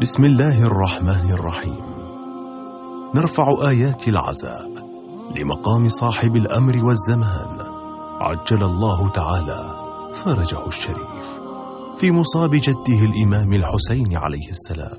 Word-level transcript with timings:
بسم 0.00 0.24
الله 0.24 0.62
الرحمن 0.62 1.30
الرحيم. 1.30 1.80
نرفع 3.14 3.68
آيات 3.68 4.08
العزاء 4.08 4.70
لمقام 5.36 5.88
صاحب 5.88 6.36
الأمر 6.36 6.84
والزمان. 6.84 7.58
عجل 8.20 8.62
الله 8.64 9.08
تعالى 9.08 9.74
فرجه 10.14 10.66
الشريف. 10.66 11.40
في 11.96 12.10
مصاب 12.10 12.50
جده 12.50 13.04
الإمام 13.04 13.52
الحسين 13.52 14.16
عليه 14.16 14.50
السلام. 14.50 14.98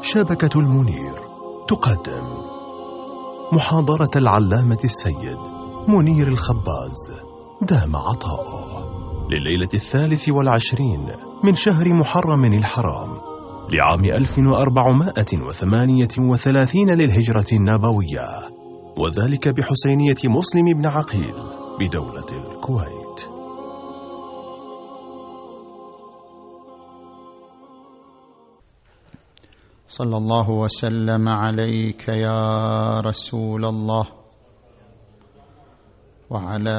شبكة 0.00 0.60
المنير 0.60 1.14
تقدم. 1.68 2.26
محاضرة 3.52 4.10
العلامة 4.16 4.78
السيد 4.84 5.38
منير 5.88 6.28
الخباز. 6.28 7.12
دام 7.62 7.96
عطاؤه. 7.96 8.88
لليلة 9.30 9.70
الثالث 9.74 10.28
والعشرين 10.28 11.06
من 11.44 11.54
شهر 11.54 11.92
محرم 11.92 12.44
الحرام. 12.44 13.37
لعام 13.72 14.04
1438 14.04 16.90
للهجرة 16.90 17.46
النبوية 17.52 18.28
وذلك 18.96 19.48
بحسينية 19.48 20.14
مسلم 20.24 20.64
بن 20.64 20.86
عقيل 20.86 21.34
بدولة 21.80 22.26
الكويت. 22.32 23.28
صلى 29.88 30.16
الله 30.16 30.50
وسلم 30.50 31.28
عليك 31.28 32.08
يا 32.08 33.00
رسول 33.00 33.64
الله 33.64 34.06
وعلى 36.30 36.78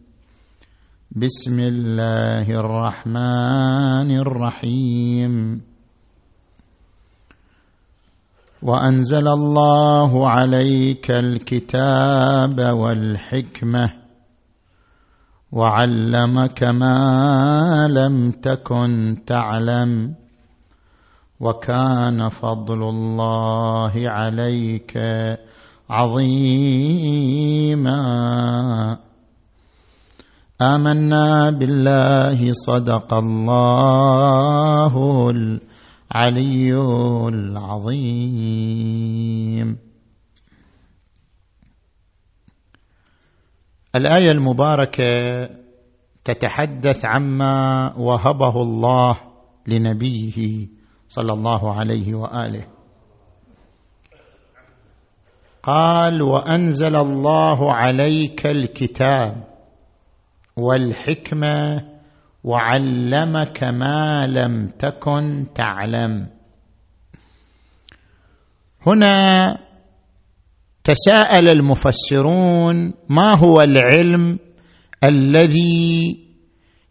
بسم 1.15 1.59
الله 1.59 2.47
الرحمن 2.47 4.11
الرحيم. 4.17 5.61
وأنزل 8.63 9.27
الله 9.27 10.29
عليك 10.29 11.11
الكتاب 11.11 12.55
والحكمة 12.77 13.93
وعلمك 15.51 16.63
ما 16.63 17.87
لم 17.91 18.31
تكن 18.31 19.17
تعلم 19.27 20.15
وكان 21.39 22.29
فضل 22.29 22.89
الله 22.89 23.91
عليك 23.95 24.97
عظيما. 25.89 27.11
آمنا 30.61 31.49
بالله 31.49 32.53
صدق 32.53 33.13
الله 33.13 34.93
العلي 35.29 36.73
العظيم. 37.27 38.51
الآية 43.95 44.31
المباركة 44.31 45.49
تتحدث 46.23 47.05
عما 47.05 47.93
وهبه 47.97 48.61
الله 48.61 49.17
لنبيه 49.67 50.67
صلى 51.09 51.33
الله 51.33 51.73
عليه 51.73 52.15
وآله. 52.15 52.65
قال 55.63 56.21
وأنزل 56.21 56.95
الله 56.95 57.73
عليك 57.73 58.47
الكتاب 58.47 59.50
والحكمة 60.57 61.87
وعلمك 62.43 63.63
ما 63.63 64.27
لم 64.27 64.67
تكن 64.67 65.45
تعلم. 65.55 66.29
هنا 68.87 69.57
تساءل 70.83 71.49
المفسرون 71.49 72.93
ما 73.09 73.37
هو 73.37 73.61
العلم 73.61 74.39
الذي 75.03 76.19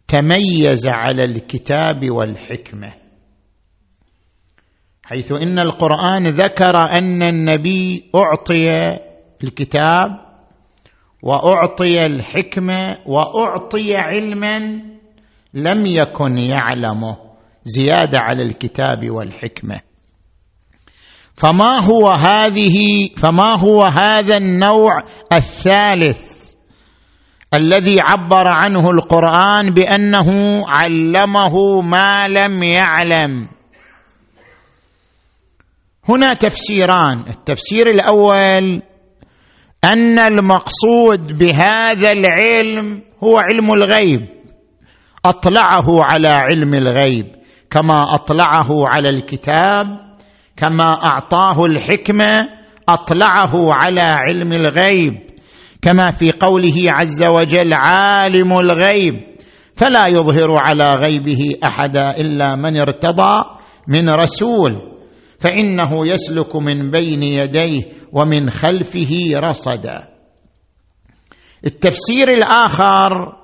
تميز 0.07 0.87
على 0.87 1.23
الكتاب 1.23 2.09
والحكمة؟ 2.11 2.93
حيث 5.03 5.31
إن 5.31 5.59
القرآن 5.59 6.27
ذكر 6.27 6.77
أن 6.77 7.23
النبي 7.23 8.11
أعطي 8.15 8.97
الكتاب 9.43 10.30
وأعطي 11.23 12.05
الحكمه 12.05 12.97
وأعطي 13.05 13.95
علما 13.95 14.59
لم 15.53 15.85
يكن 15.85 16.37
يعلمه 16.37 17.17
زيادة 17.63 18.19
على 18.19 18.43
الكتاب 18.43 19.09
والحكمة. 19.09 19.79
فما 21.35 21.83
هو 21.83 22.09
هذه 22.09 23.09
فما 23.17 23.59
هو 23.59 23.81
هذا 23.83 24.37
النوع 24.37 25.03
الثالث 25.33 26.53
الذي 27.53 27.97
عبر 28.01 28.47
عنه 28.47 28.91
القرآن 28.91 29.69
بأنه 29.69 30.61
علمه 30.67 31.81
ما 31.81 32.27
لم 32.27 32.63
يعلم؟ 32.63 33.47
هنا 36.09 36.33
تفسيران 36.33 37.19
التفسير 37.29 37.87
الأول 37.87 38.81
أن 39.83 40.19
المقصود 40.19 41.37
بهذا 41.37 42.11
العلم 42.11 43.01
هو 43.23 43.37
علم 43.37 43.71
الغيب. 43.71 44.21
أطلعه 45.25 45.85
على 46.01 46.27
علم 46.27 46.73
الغيب 46.73 47.25
كما 47.69 48.15
أطلعه 48.15 48.69
على 48.93 49.09
الكتاب 49.09 49.87
كما 50.57 50.83
أعطاه 50.83 51.65
الحكمة 51.65 52.49
أطلعه 52.89 53.53
على 53.73 54.01
علم 54.01 54.53
الغيب. 54.53 55.13
كما 55.81 56.11
في 56.11 56.31
قوله 56.31 56.75
عز 56.87 57.25
وجل 57.25 57.73
عالم 57.73 58.59
الغيب 58.59 59.13
فلا 59.75 60.07
يظهر 60.07 60.57
على 60.65 60.93
غيبه 60.93 61.55
أحدا 61.63 62.09
إلا 62.17 62.55
من 62.55 62.77
ارتضى 62.77 63.43
من 63.87 64.09
رسول. 64.09 64.91
فإنه 65.39 66.07
يسلك 66.07 66.55
من 66.55 66.91
بين 66.91 67.23
يديه 67.23 67.81
ومن 68.11 68.49
خلفه 68.49 69.15
رصدا 69.33 70.07
التفسير 71.65 72.29
الآخر 72.29 73.41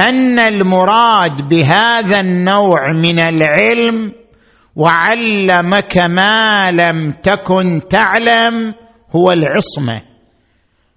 أن 0.00 0.38
المراد 0.38 1.48
بهذا 1.48 2.20
النوع 2.20 2.92
من 2.92 3.18
العلم 3.18 4.12
وعلمك 4.76 5.98
ما 5.98 6.70
لم 6.70 7.12
تكن 7.22 7.80
تعلم 7.88 8.74
هو 9.10 9.32
العصمة. 9.32 10.02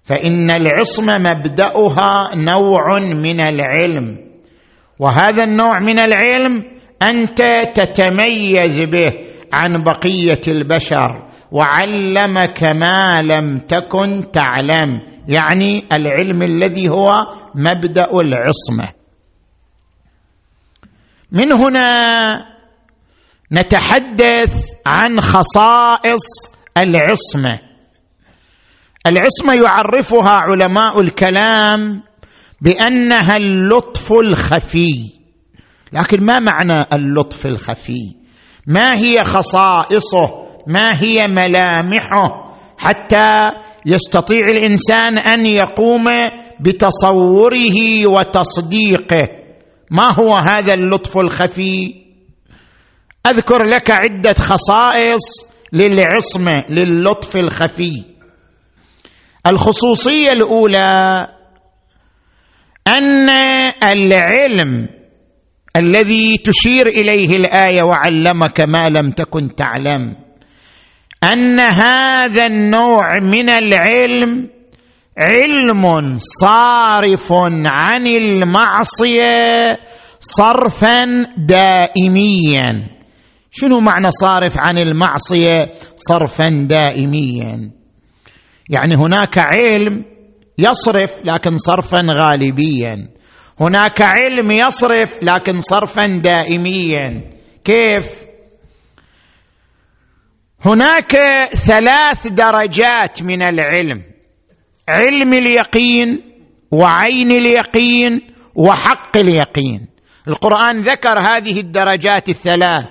فإن 0.02 0.50
العصمة 0.50 1.18
مبدأها 1.18 2.34
نوع 2.34 2.98
من 2.98 3.40
العلم. 3.40 4.30
وهذا 4.98 5.44
النوع 5.44 5.80
من 5.80 5.98
العلم 5.98 6.64
أنت 7.02 7.42
تتميز 7.74 8.80
به 8.80 9.12
عن 9.52 9.82
بقية 9.82 10.40
البشر. 10.48 11.29
وعلمك 11.52 12.62
ما 12.62 13.22
لم 13.22 13.58
تكن 13.58 14.30
تعلم 14.32 15.00
يعني 15.28 15.86
العلم 15.92 16.42
الذي 16.42 16.88
هو 16.88 17.14
مبدأ 17.54 18.10
العصمة. 18.12 18.92
من 21.32 21.52
هنا 21.52 22.46
نتحدث 23.52 24.64
عن 24.86 25.20
خصائص 25.20 26.26
العصمة. 26.76 27.58
العصمة 29.06 29.54
يعرفها 29.54 30.30
علماء 30.30 31.00
الكلام 31.00 32.02
بأنها 32.60 33.36
اللطف 33.36 34.12
الخفي. 34.12 35.12
لكن 35.92 36.24
ما 36.24 36.38
معنى 36.38 36.86
اللطف 36.92 37.46
الخفي؟ 37.46 38.14
ما 38.66 38.96
هي 38.96 39.24
خصائصه؟ 39.24 40.49
ما 40.66 41.02
هي 41.02 41.26
ملامحه 41.28 42.56
حتى 42.78 43.28
يستطيع 43.86 44.48
الإنسان 44.48 45.18
أن 45.18 45.46
يقوم 45.46 46.04
بتصوره 46.60 48.06
وتصديقه. 48.06 49.28
ما 49.90 50.14
هو 50.18 50.36
هذا 50.48 50.74
اللطف 50.74 51.18
الخفي؟ 51.18 51.94
أذكر 53.26 53.62
لك 53.62 53.90
عدة 53.90 54.34
خصائص 54.34 55.50
للعصمه 55.72 56.64
للطف 56.70 57.36
الخفي. 57.36 58.04
الخصوصية 59.46 60.32
الأولى 60.32 61.28
أن 62.88 63.28
العلم 63.82 64.88
الذي 65.76 66.38
تشير 66.38 66.86
إليه 66.86 67.36
الآية 67.36 67.82
وعلمك 67.82 68.60
ما 68.60 68.88
لم 68.88 69.10
تكن 69.10 69.54
تعلم. 69.54 70.16
أن 71.24 71.60
هذا 71.60 72.46
النوع 72.46 73.18
من 73.22 73.48
العلم 73.48 74.48
علم 75.18 76.16
صارف 76.18 77.32
عن 77.66 78.06
المعصية 78.06 79.78
صرفا 80.20 81.04
دائميا. 81.38 82.88
شنو 83.50 83.80
معنى 83.80 84.10
صارف 84.10 84.54
عن 84.58 84.78
المعصية 84.78 85.72
صرفا 85.96 86.48
دائميا؟ 86.68 87.70
يعني 88.70 88.96
هناك 88.96 89.38
علم 89.38 90.04
يصرف 90.58 91.12
لكن 91.24 91.56
صرفا 91.56 92.06
غالبيا. 92.10 93.08
هناك 93.60 94.02
علم 94.02 94.50
يصرف 94.50 95.18
لكن 95.22 95.60
صرفا 95.60 96.06
دائميا. 96.06 97.30
كيف؟ 97.64 98.29
هناك 100.64 101.16
ثلاث 101.52 102.26
درجات 102.26 103.22
من 103.22 103.42
العلم. 103.42 104.02
علم 104.88 105.32
اليقين 105.32 106.22
وعين 106.70 107.30
اليقين 107.30 108.20
وحق 108.54 109.16
اليقين. 109.16 109.88
القرآن 110.28 110.80
ذكر 110.80 111.18
هذه 111.18 111.60
الدرجات 111.60 112.28
الثلاث. 112.28 112.88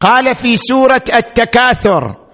قال 0.00 0.34
في 0.34 0.56
سورة 0.56 1.04
التكاثر 1.14 2.28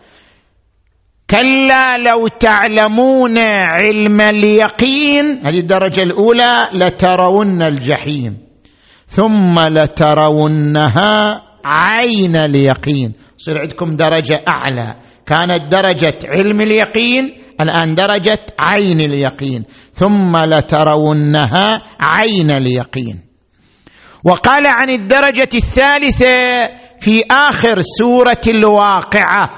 كلا 1.30 1.98
لو 1.98 2.28
تعلمون 2.28 3.38
علم 3.38 4.20
اليقين 4.20 5.46
هذه 5.46 5.58
الدرجة 5.58 6.00
الأولى 6.00 6.68
لترون 6.74 7.62
الجحيم 7.62 8.38
ثم 9.06 9.60
لترونها 9.60 11.42
عين 11.64 12.36
اليقين 12.36 13.12
يصير 13.44 13.60
عندكم 13.60 13.96
درجة 13.96 14.44
أعلى. 14.48 14.96
كانت 15.26 15.72
درجة 15.72 16.18
علم 16.24 16.60
اليقين 16.60 17.36
الآن 17.60 17.94
درجة 17.94 18.46
عين 18.58 19.00
اليقين. 19.00 19.64
ثم 19.92 20.36
لترونها 20.36 21.82
عين 22.00 22.50
اليقين. 22.50 23.20
وقال 24.24 24.66
عن 24.66 24.90
الدرجة 24.90 25.48
الثالثة 25.54 26.36
في 27.00 27.22
آخر 27.30 27.80
سورة 27.98 28.40
الواقعة 28.48 29.48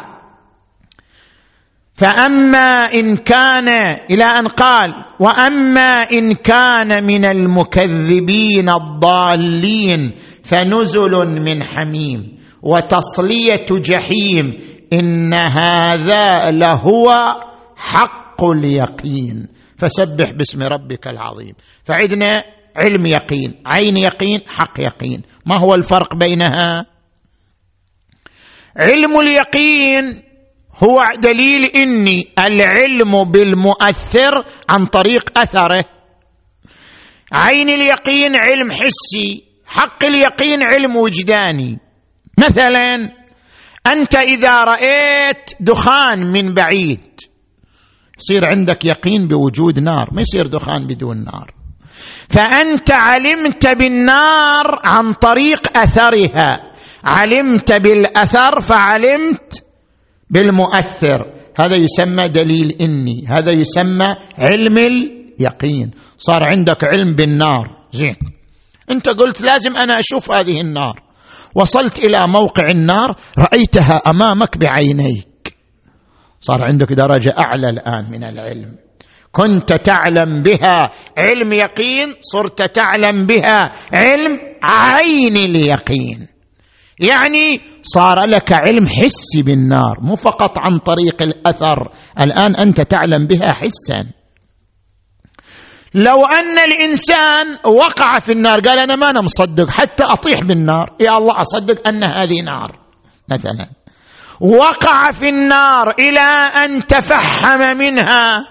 فأما 1.94 2.94
إن 2.94 3.16
كان 3.16 3.68
إلى 4.10 4.24
أن 4.24 4.46
قال 4.46 4.94
وأما 5.20 5.92
إن 6.12 6.34
كان 6.34 7.04
من 7.04 7.24
المكذبين 7.24 8.68
الضالين 8.68 10.12
فنزل 10.44 11.12
من 11.40 11.62
حميم. 11.62 12.35
وتصلية 12.66 13.66
جحيم 13.70 14.58
إن 14.92 15.34
هذا 15.34 16.50
لهو 16.50 17.12
حق 17.76 18.44
اليقين. 18.44 19.48
فسبح 19.78 20.30
باسم 20.30 20.62
ربك 20.62 21.06
العظيم. 21.06 21.54
فعدنا 21.84 22.44
علم 22.76 23.06
يقين 23.06 23.62
عين 23.66 23.96
يقين 23.96 24.40
حق 24.48 24.80
يقين. 24.80 25.22
ما 25.46 25.58
هو 25.58 25.74
الفرق 25.74 26.16
بينها؟ 26.16 26.86
علم 28.76 29.20
اليقين 29.20 30.22
هو 30.78 31.04
دليل 31.18 31.64
إني 31.64 32.28
العلم 32.38 33.24
بالمؤثر 33.24 34.44
عن 34.68 34.86
طريق 34.86 35.38
أثره. 35.38 35.84
عين 37.32 37.68
اليقين 37.68 38.36
علم 38.36 38.70
حسي 38.70 39.44
حق 39.66 40.04
اليقين 40.04 40.62
علم 40.62 40.96
وجداني. 40.96 41.85
مثلا 42.38 43.12
أنت 43.86 44.14
إذا 44.14 44.56
رأيت 44.56 45.50
دخان 45.60 46.32
من 46.32 46.54
بعيد 46.54 47.20
يصير 48.18 48.42
عندك 48.56 48.84
يقين 48.84 49.28
بوجود 49.28 49.80
نار 49.80 50.08
ما 50.12 50.20
يصير 50.20 50.46
دخان 50.46 50.86
بدون 50.86 51.24
نار. 51.24 51.54
فأنت 52.28 52.90
علمت 52.90 53.66
بالنار 53.66 54.80
عن 54.84 55.12
طريق 55.12 55.78
أثرها. 55.78 56.72
علمت 57.04 57.72
بالأثر 57.72 58.60
فعلمت 58.60 59.64
بالمؤثر. 60.30 61.32
هذا 61.56 61.76
يسمى 61.76 62.28
دليل 62.28 62.76
إني 62.80 63.24
هذا 63.28 63.50
يسمى 63.50 64.06
علم 64.38 64.78
اليقين. 64.78 65.90
صار 66.18 66.44
عندك 66.44 66.84
علم 66.84 67.14
بالنار. 67.14 67.76
زين. 67.92 68.16
أنت 68.90 69.08
قلت 69.08 69.40
لازم 69.40 69.76
أنا 69.76 69.98
أشوف 69.98 70.32
هذه 70.32 70.60
النار. 70.60 71.05
وصلت 71.56 71.98
إلى 71.98 72.28
موقع 72.28 72.70
النار 72.70 73.16
رأيتها 73.38 73.96
أمامك 73.96 74.56
بعينيك. 74.56 75.56
صار 76.40 76.64
عندك 76.64 76.92
درجة 76.92 77.34
أعلى 77.38 77.68
الآن 77.68 78.10
من 78.10 78.24
العلم. 78.24 78.76
كنت 79.32 79.72
تعلم 79.72 80.42
بها 80.42 80.90
علم 81.18 81.52
يقين 81.52 82.14
صرت 82.20 82.62
تعلم 82.62 83.26
بها 83.26 83.72
علم 83.92 84.38
عين 84.62 85.36
اليقين. 85.36 86.28
يعني 87.00 87.60
صار 87.82 88.24
لك 88.24 88.52
علم 88.52 88.86
حسي 88.88 89.42
بالنار 89.42 90.00
مو 90.00 90.14
فقط 90.14 90.58
عن 90.58 90.78
طريق 90.78 91.22
الأثر. 91.22 91.92
الآن 92.20 92.56
أنت 92.56 92.80
تعلم 92.80 93.26
بها 93.26 93.52
حسا. 93.52 94.06
لو 95.96 96.24
أن 96.26 96.58
الإنسان 96.58 97.58
وقع 97.64 98.18
في 98.18 98.32
النار 98.32 98.60
قال 98.60 98.78
أنا 98.78 98.96
ما 98.96 99.10
أنا 99.10 99.20
مصدق 99.20 99.70
حتى 99.70 100.04
أطيح 100.04 100.40
بالنار. 100.40 100.92
يا 101.00 101.18
الله 101.18 101.34
أصدق 101.40 101.88
أن 101.88 102.04
هذه 102.04 102.42
نار 102.44 102.78
مثلا. 103.30 103.66
وقع 104.40 105.10
في 105.10 105.28
النار 105.28 105.94
إلى 105.98 106.20
أن 106.64 106.86
تفحم 106.86 107.76
منها 107.76 108.44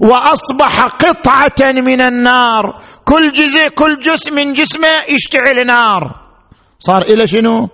وأصبح 0.00 0.84
قطعة 0.84 1.72
من 1.72 2.00
النار. 2.00 2.82
كل 3.04 3.32
جزء 3.32 3.68
كل 3.68 3.98
جزء 3.98 4.32
من 4.32 4.52
جسمه 4.52 4.88
يشتعل 5.08 5.66
نار. 5.66 6.02
صار 6.80 7.02
إلى 7.02 7.26
شنو؟ 7.26 7.68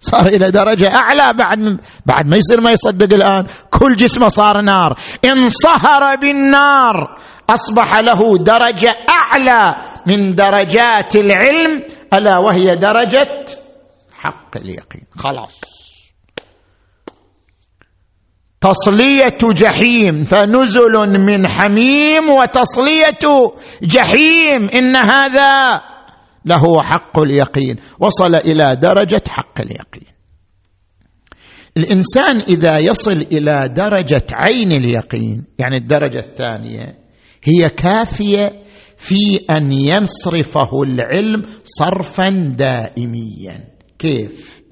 صار 0.00 0.26
إلى 0.26 0.50
درجة 0.50 0.94
أعلى 0.94 1.32
بعد 1.38 1.80
بعد 2.06 2.26
ما 2.26 2.36
يصير 2.36 2.60
ما 2.60 2.70
يصدق 2.70 3.14
الآن. 3.14 3.46
كل 3.70 3.96
جسمه 3.96 4.28
صار 4.28 4.62
نار. 4.62 4.98
انصهر 5.24 6.16
بالنار. 6.16 7.18
أصبح 7.50 7.98
له 7.98 8.38
درجة 8.38 8.92
أعلى 9.10 9.82
من 10.06 10.34
درجات 10.34 11.16
العلم. 11.16 11.82
ألا 12.14 12.38
وهي 12.38 12.76
درجة 12.76 13.44
حق 14.14 14.56
اليقين. 14.56 15.06
خلاص. 15.18 15.60
تصلية 18.60 19.38
جحيم. 19.42 20.22
فنزل 20.22 20.94
من 21.26 21.48
حميم 21.48 22.28
وتصلية 22.28 23.54
جحيم. 23.82 24.68
إن 24.74 24.96
هذا 24.96 25.80
له 26.48 26.82
حق 26.82 27.18
اليقين. 27.18 27.76
وصل 28.00 28.34
إلى 28.34 28.76
درجة 28.76 29.22
حق 29.28 29.60
اليقين. 29.60 30.08
الإنسان 31.76 32.40
إذا 32.40 32.78
يصل 32.78 33.26
إلى 33.32 33.68
درجة 33.68 34.26
عين 34.32 34.72
اليقين 34.72 35.44
يعني 35.58 35.76
الدرجة 35.76 36.18
الثانية 36.18 36.98
هي 37.44 37.68
كافية 37.68 38.62
في 38.96 39.36
أن 39.50 39.72
يصرفه 39.72 40.82
العلم 40.82 41.44
صرفا 41.64 42.54
دائميا. 42.58 43.74
كيف؟ 43.98 44.62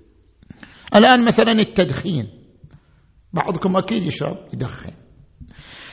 الآن 0.95 1.25
مثلا 1.25 1.53
التدخين. 1.53 2.29
بعضكم 3.33 3.77
أكيد 3.77 4.03
يشرب 4.03 4.37
يدخن. 4.55 4.93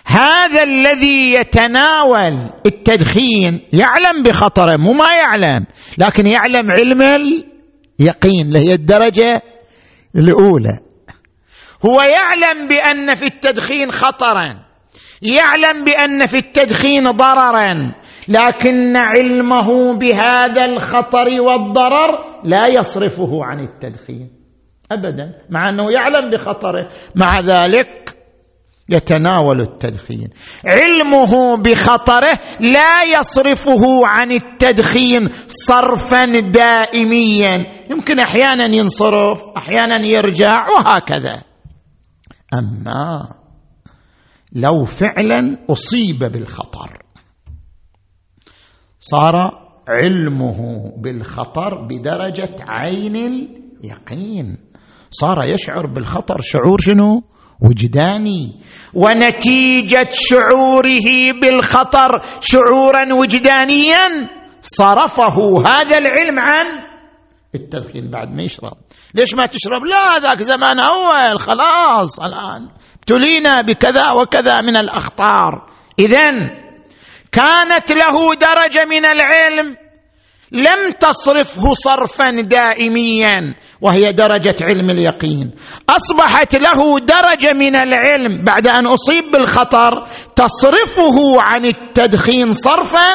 هذا 0.06 0.64
الذي 0.64 1.34
يتناول 1.34 2.50
التدخين 2.66 3.62
يعلم 3.74 4.24
بخطره 4.24 4.76
مو 4.76 4.94
ما 4.94 5.08
يعلم 5.16 5.66
لكن 5.98 6.28
يعلم 6.28 6.72
علم 6.72 7.02
اليقين 7.02 8.46
اللي 8.48 8.60
هي 8.60 8.74
الدرجة 8.74 9.42
الأولى. 10.16 10.80
هو 11.86 12.02
يعلم 12.02 12.68
بأن 12.68 13.16
في 13.16 13.26
التدخين 13.26 13.92
خطرا 13.92 14.64
يعلم 15.22 15.86
بأن 15.86 16.26
في 16.26 16.38
التدخين 16.38 17.04
ضررا 17.04 17.94
لكن 18.28 18.98
علمه 18.98 19.94
بهذا 19.94 20.66
الخطر 20.66 21.42
والضرر 21.42 22.42
لا 22.44 22.68
يصرفه 22.68 23.46
عن 23.46 23.60
التدخين 23.60 24.30
ابدا 24.92 25.32
مع 25.50 25.70
أنه 25.70 25.92
يعلم 25.92 26.32
بخطره. 26.32 26.90
مع 27.16 27.40
ذلك 27.40 28.03
يتناول 28.90 29.62
التدخين. 29.62 30.30
علمه 30.66 31.58
بخطره 31.58 32.40
لا 32.60 33.04
يصرفه 33.04 34.08
عن 34.08 34.32
التدخين 34.32 35.30
صرفا 35.48 36.26
دائميا. 36.40 37.66
يمكن 37.92 38.20
أحيانا 38.20 38.76
ينصرف 38.76 39.42
أحيانا 39.58 40.08
يرجع 40.08 40.68
وهكذا. 40.78 41.42
أما 42.54 43.30
لو 44.54 44.86
فعلا 44.86 45.66
أصيب 45.70 46.20
بالخطر. 46.20 47.04
صار 49.00 49.34
علمه 49.88 50.92
بالخطر 50.98 51.88
بدرجة 51.88 52.56
عين 52.68 53.16
اليقين. 53.16 54.58
صار 55.12 55.38
يشعر 55.46 55.88
بالخطر. 55.88 56.42
شعور 56.42 56.82
شنو؟ 56.82 57.22
وجداني. 57.62 58.60
ونتيجة 58.94 60.10
شعوره 60.12 61.32
بالخطر 61.42 62.22
شعورا 62.42 63.14
وجدانيا 63.14 64.30
صرفه 64.62 65.68
هذا 65.68 65.98
العلم 65.98 66.40
عن 66.40 66.66
التدخين 67.56 68.12
بعد 68.12 68.36
ما 68.36 68.44
يشرب. 68.44 68.78
ليش 69.14 69.34
ما 69.34 69.46
تشرب؟ 69.46 69.84
لا 69.86 70.20
ذاك 70.20 70.42
زمان 70.42 70.80
أول 70.80 71.40
خلاص 71.40 72.20
الآن. 72.20 72.70
ابتلينا 73.00 73.62
بكذا 73.62 74.12
وكذا 74.12 74.62
من 74.62 74.78
الأخطار. 74.78 75.70
اذا 76.00 76.32
كانت 77.32 77.92
له 77.92 78.36
درجة 78.36 78.86
من 78.86 79.06
العلم 79.06 79.83
لم 80.54 80.92
تصرفه 81.00 81.74
صرفا 81.74 82.32
دائميا 82.32 83.56
وهي 83.82 84.12
درجة 84.12 84.56
علم 84.62 84.90
اليقين. 84.90 85.52
أصبحت 85.90 86.56
له 86.56 87.00
درجة 87.00 87.52
من 87.54 87.76
العلم. 87.76 88.44
بعد 88.44 88.68
أن 88.68 88.88
أصيب 88.88 89.24
بالخطر 89.34 89.92
تصرفه 90.36 91.42
عن 91.42 91.66
التدخين 91.66 92.54
صرفا 92.54 93.14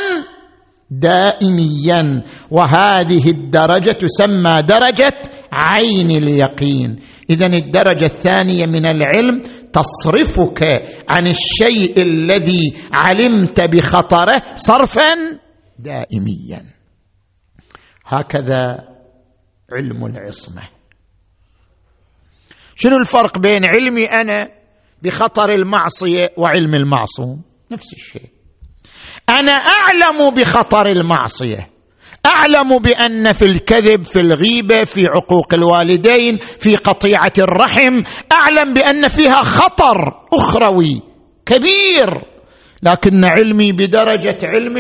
دائميا. 0.91 2.23
وهذه 2.51 3.31
الدرجة 3.31 3.91
تسمى 3.91 4.63
درجة 4.69 5.23
عين 5.53 6.11
اليقين. 6.11 7.01
اذا 7.31 7.47
الدرجة 7.47 8.05
الثانية 8.05 8.67
من 8.67 8.87
العلم 8.87 9.43
تصرفك 9.73 10.83
عن 11.09 11.27
الشيء 11.27 12.03
الذي 12.03 12.75
علمت 12.93 13.61
بخطره 13.61 14.43
صرفا 14.55 15.15
دائميا. 15.79 16.78
هكذا 18.09 18.89
علم 19.73 20.07
العصمة. 20.07 20.63
شنو 22.77 22.97
الفرق 22.97 23.39
بين 23.39 23.65
علمي 23.65 24.05
أنا 24.05 24.49
بخطر 25.03 25.51
المعصية 25.51 26.33
وعلم 26.37 26.75
المعصوم؟ 26.75 27.43
نفس 27.71 27.93
الشيء. 27.93 28.31
أنا 29.29 29.53
أعلم 29.53 30.35
بخطر 30.35 30.87
المعصية. 30.87 31.71
أعلم 32.27 32.79
بأن 32.79 33.33
في 33.33 33.45
الكذب 33.45 34.05
في 34.05 34.21
الغيبة 34.21 34.85
في 34.85 35.07
عقوق 35.07 35.55
الوالدين 35.55 36.39
في 36.39 36.77
قطيعة 36.77 37.33
الرحم 37.39 38.03
أعلم 38.33 38.75
بأن 38.75 39.09
فيها 39.09 39.43
خطر 39.43 39.97
أخروي 40.33 41.03
كبير. 41.47 42.25
لكن 42.83 43.25
علمي 43.25 43.73
بدرجة 43.73 44.39
علم 44.45 44.77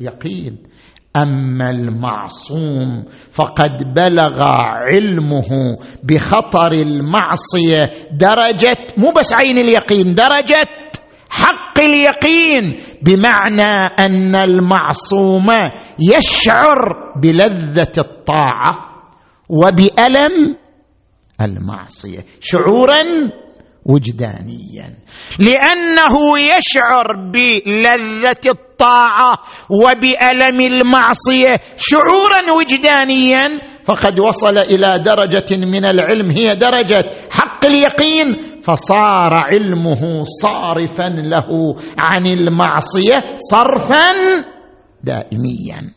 اليقين. 0.00 0.69
أما 1.16 1.70
المعصوم 1.70 3.04
فقد 3.32 3.94
بلغ 3.94 4.42
علمه 4.42 5.78
بخطر 6.02 6.72
المعصية 6.72 7.80
درجة 8.12 8.76
مو 8.96 9.10
بس 9.10 9.32
عين 9.32 9.58
اليقين 9.58 10.14
درجة 10.14 10.68
حق 11.30 11.78
اليقين 11.78 12.76
بمعنى 13.02 13.86
أن 13.98 14.34
المعصوم 14.36 15.46
يشعر 15.98 16.76
بلذة 17.22 17.92
الطاعة 17.98 18.76
وبألم 19.48 20.56
المعصية. 21.40 22.24
شعورا 22.40 23.00
وجدانيا. 23.84 24.98
لأنه 25.38 26.38
يشعر 26.38 27.30
بلذة 27.32 28.46
الطاعة 28.46 29.32
وبألم 29.70 30.60
المعصية 30.60 31.60
شعورا 31.76 32.52
وجدانيا 32.58 33.44
فقد 33.84 34.18
وصل 34.20 34.58
إلى 34.58 35.02
درجة 35.04 35.56
من 35.56 35.84
العلم 35.84 36.30
هي 36.30 36.54
درجة 36.54 37.10
حق 37.30 37.66
اليقين 37.66 38.36
فصار 38.62 39.34
علمه 39.34 40.24
صارفا 40.42 41.08
له 41.08 41.76
عن 41.98 42.26
المعصية 42.26 43.36
صرفا 43.50 44.12
دائميا. 45.04 45.94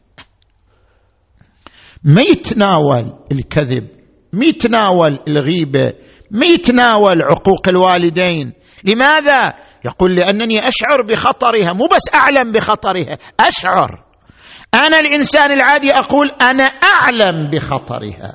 ما 2.04 2.22
يتناول 2.22 3.14
الكذب 3.32 3.88
ما 4.34 4.46
يتناول 4.46 5.20
الغيبة 5.28 5.94
ما 6.34 6.46
يتناول 6.46 7.22
عقوق 7.22 7.68
الوالدين. 7.68 8.54
لماذا؟ 8.84 9.54
يقول 9.86 10.16
لأنني 10.16 10.68
أشعر 10.68 11.02
بخطرها 11.08 11.74
مو 11.74 11.86
بس 11.86 12.16
أعلم 12.16 12.52
بخطرها 12.52 13.18
أشعر. 13.40 14.04
أنا 14.74 15.00
الإنسان 15.00 15.52
العادي 15.52 15.92
أقول 15.92 16.32
أنا 16.42 16.64
أعلم 16.64 17.50
بخطرها. 17.52 18.34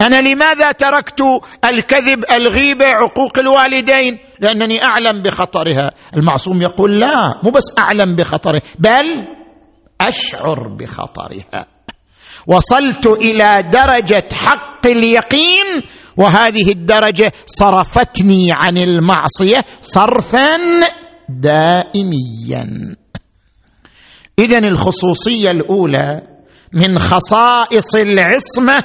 أنا 0.00 0.20
لماذا 0.20 0.72
تركت 0.72 1.20
الكذب 1.64 2.24
الغيبة 2.30 2.86
عقوق 2.86 3.38
الوالدين؟ 3.38 4.18
لأنني 4.40 4.84
أعلم 4.84 5.22
بخطرها. 5.22 5.90
المعصوم 6.16 6.62
يقول 6.62 6.98
لا 7.00 7.40
مو 7.44 7.50
بس 7.50 7.74
أعلم 7.78 8.16
بخطرها 8.16 8.60
بل 8.78 9.26
أشعر 10.00 10.76
بخطرها. 10.78 11.66
وصلت 12.46 13.06
إلى 13.06 13.70
درجة 13.72 14.28
حق 14.32 14.86
اليقين 14.86 15.66
وهذه 16.18 16.70
الدرجة 16.72 17.32
صرفتني 17.46 18.48
عن 18.52 18.78
المعصية 18.78 19.64
صرفا 19.80 20.56
دائميا. 21.28 22.96
اذا 24.38 24.58
الخصوصية 24.58 25.50
الأولى 25.50 26.22
من 26.72 26.98
خصائص 26.98 27.94
العصمة 27.94 28.84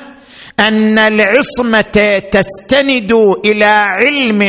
أن 0.59 0.99
العصمة 0.99 2.21
تستند 2.31 3.11
إلى 3.45 3.65
علم 3.65 4.41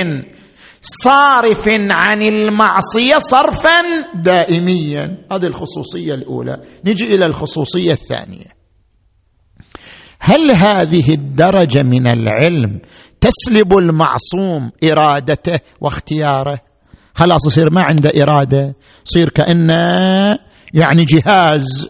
صارف 0.82 1.68
عن 1.90 2.22
المعصية 2.22 3.18
صرفا 3.18 3.80
دائميا. 4.14 5.18
هذه 5.32 5.46
الخصوصية 5.46 6.14
الأولى. 6.14 6.60
نجي 6.84 7.14
إلى 7.14 7.26
الخصوصية 7.26 7.92
الثانية. 7.92 8.63
هل 10.26 10.50
هذه 10.50 11.14
الدرجة 11.14 11.82
من 11.82 12.06
العلم 12.06 12.80
تسلب 13.20 13.78
المعصوم 13.78 14.70
إرادته 14.84 15.58
واختياره؟ 15.80 16.58
خلاص 17.14 17.46
يصير 17.46 17.70
ما 17.70 17.82
عنده 17.84 18.22
إرادة 18.22 18.74
يصير 19.06 19.28
كأنه 19.28 20.38
يعني 20.74 21.04
جهاز. 21.04 21.88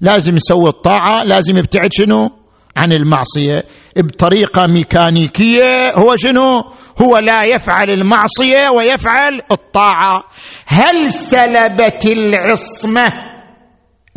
لازم 0.00 0.36
يسوي 0.36 0.68
الطاعة 0.68 1.24
لازم 1.24 1.56
يبتعد 1.56 1.90
شنو؟ 1.92 2.30
عن 2.76 2.92
المعصية. 2.92 3.64
بطريقة 3.96 4.66
ميكانيكية 4.66 5.92
هو 5.94 6.16
شنو؟ 6.16 6.64
هو 7.02 7.18
لا 7.18 7.44
يفعل 7.44 7.90
المعصية 7.90 8.68
ويفعل 8.76 9.40
الطاعة. 9.52 10.24
هل 10.66 11.12
سلبت 11.12 12.06
العصمة؟ 12.06 13.31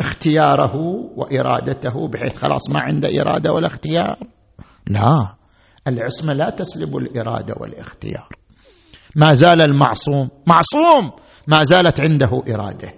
اختياره 0.00 0.76
وإرادته 1.16 2.08
بحيث 2.08 2.36
خلاص 2.36 2.70
ما 2.70 2.80
عنده 2.80 3.08
إرادة 3.20 3.52
ولا 3.52 3.66
اختيار. 3.66 4.18
لا 4.86 5.26
العصمة 5.88 6.32
لا 6.32 6.50
تسلب 6.50 6.96
الإرادة 6.96 7.54
والاختيار. 7.60 8.28
ما 9.16 9.32
زال 9.34 9.60
المعصوم 9.60 10.28
معصوم! 10.46 11.12
ما 11.46 11.62
زالت 11.62 12.00
عنده 12.00 12.42
إرادة. 12.48 12.94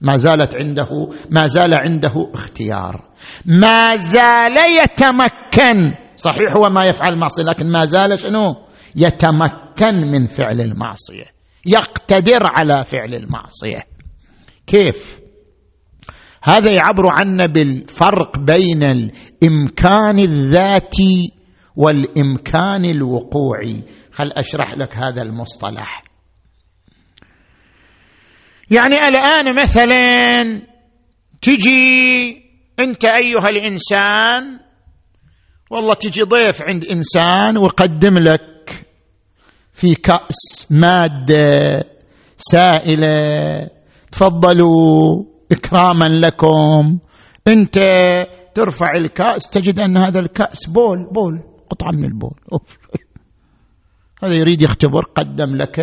ما 0.00 0.16
زالت 0.16 0.54
عنده 0.54 1.08
ما 1.30 1.46
زال 1.46 1.74
عنده 1.74 2.30
اختيار. 2.34 3.04
ما 3.46 3.96
زال 3.96 4.56
يتمكن 4.82 5.94
صحيح 6.16 6.52
هو 6.52 6.70
ما 6.70 6.86
يفعل 6.86 7.18
معصيه 7.18 7.42
لكن 7.44 7.72
ما 7.72 7.84
زال 7.84 8.18
شنو؟ 8.18 8.44
يتمكن 8.96 9.94
من 9.94 10.26
فعل 10.26 10.60
المعصية. 10.60 11.24
يقتدر 11.66 12.40
على 12.42 12.84
فعل 12.84 13.14
المعصية. 13.14 13.82
كيف؟ 14.66 15.25
هذا 16.46 16.72
يعبر 16.72 17.06
عنا 17.10 17.46
بالفرق 17.46 18.38
بين 18.38 18.82
الإمكان 18.82 20.18
الذاتي 20.18 21.32
والإمكان 21.76 22.84
الوقوعي. 22.84 23.76
خل 24.12 24.32
أشرح 24.32 24.74
لك 24.76 24.96
هذا 24.96 25.22
المصطلح. 25.22 26.04
يعني 28.70 29.08
الآن 29.08 29.54
مثلا 29.54 30.02
تجي 31.42 32.42
أنت 32.78 33.04
أيها 33.04 33.48
الإنسان 33.48 34.60
والله 35.70 35.94
تجي 35.94 36.22
ضيف 36.22 36.62
عند 36.62 36.84
إنسان 36.84 37.58
ويقدم 37.58 38.18
لك 38.18 38.84
في 39.72 39.94
كأس 39.94 40.66
مادة 40.70 41.84
سائلة 42.36 43.70
تفضلوا. 44.12 45.35
إكراما 45.52 46.04
لكم. 46.04 46.98
أنت 47.48 47.78
ترفع 48.54 48.86
الكأس 48.96 49.50
تجد 49.50 49.80
أن 49.80 49.96
هذا 49.96 50.18
الكأس 50.18 50.66
بول 50.66 51.08
بول 51.12 51.42
قطعة 51.70 51.90
من 51.90 52.04
البول. 52.04 52.40
أوف. 52.52 52.78
هذا 54.22 54.34
يريد 54.34 54.62
يختبر 54.62 55.00
قدم 55.14 55.56
لك 55.56 55.74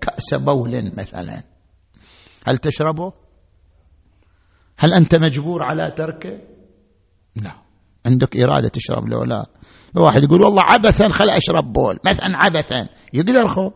كأس 0.00 0.34
بول 0.34 0.92
مثلا. 0.96 1.42
هل 2.46 2.58
تشربه؟ 2.58 3.12
هل 4.78 4.94
أنت 4.94 5.14
مجبور 5.14 5.62
على 5.62 5.90
تركه؟ 5.90 6.38
لا. 7.36 7.52
عندك 8.06 8.36
إرادة 8.36 8.68
تشرب 8.68 9.08
له 9.08 9.24
لا. 9.24 9.46
واحد 9.96 10.22
يقول 10.22 10.42
والله 10.42 10.62
عبثا 10.64 11.08
خل 11.08 11.30
أشرب 11.30 11.72
بول. 11.72 11.98
مثلا 12.06 12.26
عبثا. 12.34 12.88
يقدر 13.12 13.46
خو. 13.46 13.70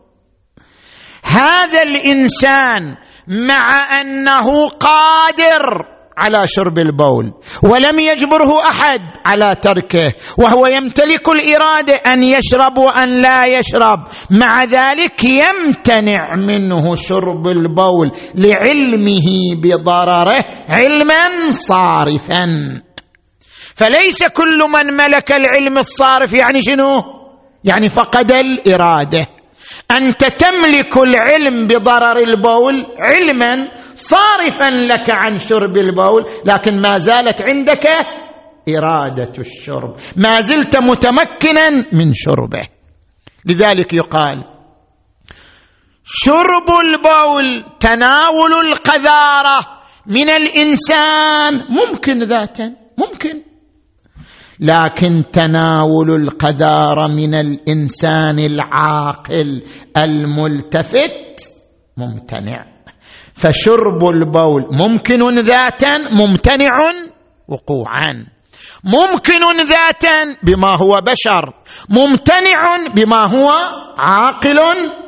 هذا 1.23 1.81
الإنسان 1.81 2.95
مع 3.27 4.01
أنه 4.01 4.67
قادر 4.67 5.85
على 6.17 6.43
شرب 6.47 6.79
البول 6.79 7.33
ولم 7.63 7.99
يجبره 7.99 8.61
أحد 8.69 9.01
على 9.25 9.55
تركه 9.55 10.13
وهو 10.37 10.67
يمتلك 10.67 11.29
الإرادة 11.29 11.93
أن 11.93 12.23
يشرب 12.23 12.77
وأن 12.77 13.09
لا 13.09 13.45
يشرب. 13.45 13.99
مع 14.29 14.63
ذلك 14.63 15.23
يمتنع 15.23 16.35
منه 16.35 16.95
شرب 16.95 17.47
البول 17.47 18.11
لعلمه 18.35 19.55
بضرره 19.55 20.45
علما 20.69 21.51
صارفا. 21.51 22.45
فليس 23.75 24.23
كل 24.23 24.59
من 24.69 24.93
ملك 24.97 25.31
العلم 25.31 25.77
الصارف 25.77 26.33
يعني 26.33 26.61
شنو؟ 26.61 27.03
يعني 27.63 27.89
فقد 27.89 28.31
الإرادة. 28.31 29.36
أنت 29.91 30.23
تملك 30.25 30.97
العلم 30.97 31.67
بضرر 31.67 32.17
البول 32.17 32.85
علما 32.99 33.71
صارفا 33.95 34.69
لك 34.69 35.09
عن 35.09 35.37
شرب 35.37 35.77
البول 35.77 36.25
لكن 36.45 36.81
ما 36.81 36.97
زالت 36.97 37.41
عندك 37.41 37.87
إرادة 38.69 39.31
الشرب 39.39 39.95
ما 40.15 40.41
زلت 40.41 40.77
متمكنا 40.77 41.69
من 41.93 42.13
شربه. 42.13 42.67
لذلك 43.45 43.93
يقال 43.93 44.43
شرب 46.03 46.69
البول 46.83 47.65
تناول 47.79 48.53
القذارة 48.67 49.59
من 50.07 50.29
الإنسان 50.29 51.65
ممكن 51.69 52.23
ذاتا 52.23 52.75
ممكن. 52.97 53.46
لكن 54.59 55.23
تناول 55.33 56.21
القذاره 56.21 57.07
من 57.07 57.33
الإنسان 57.33 58.39
العاقل 58.39 59.63
الملتفت 59.97 61.41
ممتنع. 61.97 62.65
فشرب 63.33 64.07
البول 64.07 64.67
ممكن 64.71 65.39
ذاتا 65.39 65.97
ممتنع 66.11 66.79
وقوعا. 67.47 68.25
ممكن 68.83 69.41
ذاتا 69.67 70.35
بما 70.43 70.77
هو 70.77 71.01
بشر 71.01 71.53
ممتنع 71.89 72.93
بما 72.95 73.35
هو 73.35 73.49
عاقل 73.97 74.59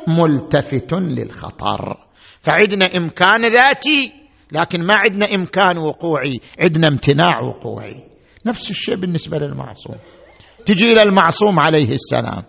ملتفت 0.08 0.92
للخطر. 0.92 1.96
فعدنا 2.42 2.90
إمكان 2.96 3.46
ذاتي 3.46 4.12
لكن 4.52 4.86
ما 4.86 4.94
عندنا 4.94 5.34
إمكان 5.34 5.78
وقوعي 5.78 6.40
عندنا 6.60 6.88
امتناع 6.88 7.40
وقوعي. 7.40 8.09
نفس 8.46 8.70
الشيء 8.70 8.96
بالنسبة 8.96 9.38
للمعصوم. 9.38 9.96
تجي 10.66 10.92
إلى 10.92 11.02
المعصوم 11.02 11.60
عليه 11.60 11.92
السلام. 11.92 12.42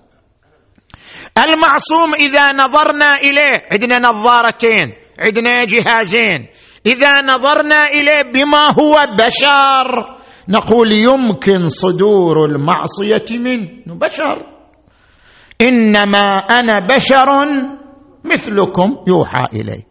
المعصوم 1.38 2.15
إذا 2.15 2.51
نظرنا 2.51 3.15
إليه 3.15 3.67
عندنا 3.71 4.00
نظارتين 4.00 4.93
عندنا 5.19 5.63
جهازين. 5.63 6.48
إذا 6.86 7.21
نظرنا 7.21 7.88
إليه 7.88 8.21
بما 8.21 8.71
هو 8.79 9.05
بشر 9.19 10.17
نقول 10.50 10.92
يمكن 10.92 11.70
صدور 11.70 12.46
المعصية 12.46 13.25
منه. 13.31 13.96
بشر. 14.00 14.46
إنما 15.61 16.37
أنا 16.37 16.87
بشر 16.96 17.27
مثلكم 18.25 18.98
يوحى 19.07 19.46
الي 19.53 19.83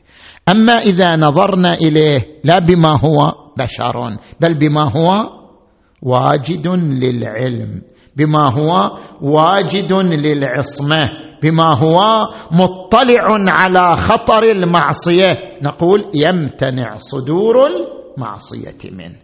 أما 0.49 0.79
إذا 0.79 1.17
نظرنا 1.17 1.75
إليه 1.75 2.41
لا 2.45 2.59
بما 2.59 2.99
هو 2.99 3.17
بشر 3.59 4.17
بل 4.41 4.59
بما 4.59 4.91
هو 4.91 5.40
واجد 6.03 6.69
للعلم 7.03 7.83
بما 8.17 8.53
هو 8.53 8.99
واجد 9.23 9.93
للعصمة 9.93 11.09
بما 11.43 11.79
هو 11.79 11.99
مطلع 12.53 13.51
على 13.51 13.97
خطر 13.97 14.43
المعصية. 14.43 15.29
نقول 15.63 16.11
يمتنع 16.15 16.97
صدور 16.97 17.57
المعصية 17.67 18.91
منه 18.93 19.17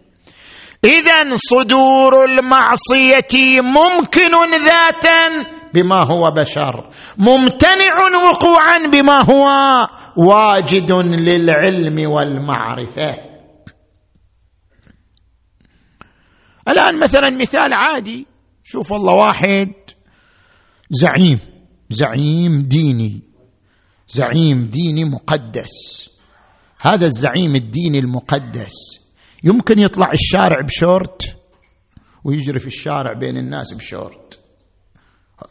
اذا 0.85 1.35
صدور 1.35 2.25
المعصية 2.25 3.61
ممكن 3.61 4.31
ذاتا 4.65 5.27
بما 5.73 6.03
هو 6.11 6.31
بشر 6.31 6.89
ممتنع 7.17 7.95
وقوعا 8.29 8.87
بما 8.91 9.31
هو 9.31 9.47
واجد 10.17 10.91
للعلم 10.91 12.11
والمعرفة. 12.11 13.26
الآن 16.67 16.99
مثلا 16.99 17.29
مثال 17.29 17.73
عادي. 17.73 18.25
شوف 18.63 18.93
الله 18.93 19.13
واحد. 19.13 19.73
زعيم. 20.89 21.39
زعيم 21.89 22.61
ديني. 22.61 23.21
زعيم 24.09 24.65
ديني 24.65 25.05
مقدس. 25.05 26.09
هذا 26.81 27.05
الزعيم 27.05 27.55
الديني 27.55 27.99
المقدس. 27.99 28.73
يمكن 29.43 29.79
يطلع 29.79 30.11
الشارع 30.13 30.61
بشورت 30.61 31.35
ويجري 32.23 32.59
في 32.59 32.67
الشارع 32.67 33.13
بين 33.13 33.37
الناس 33.37 33.73
بشورت. 33.73 34.39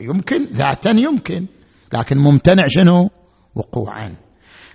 يمكن 0.00 0.44
ذاتا 0.44 0.90
يمكن 0.90 1.46
لكن 1.94 2.18
ممتنع 2.18 2.66
شنو؟ 2.66 3.10
وقوعا. 3.54 4.16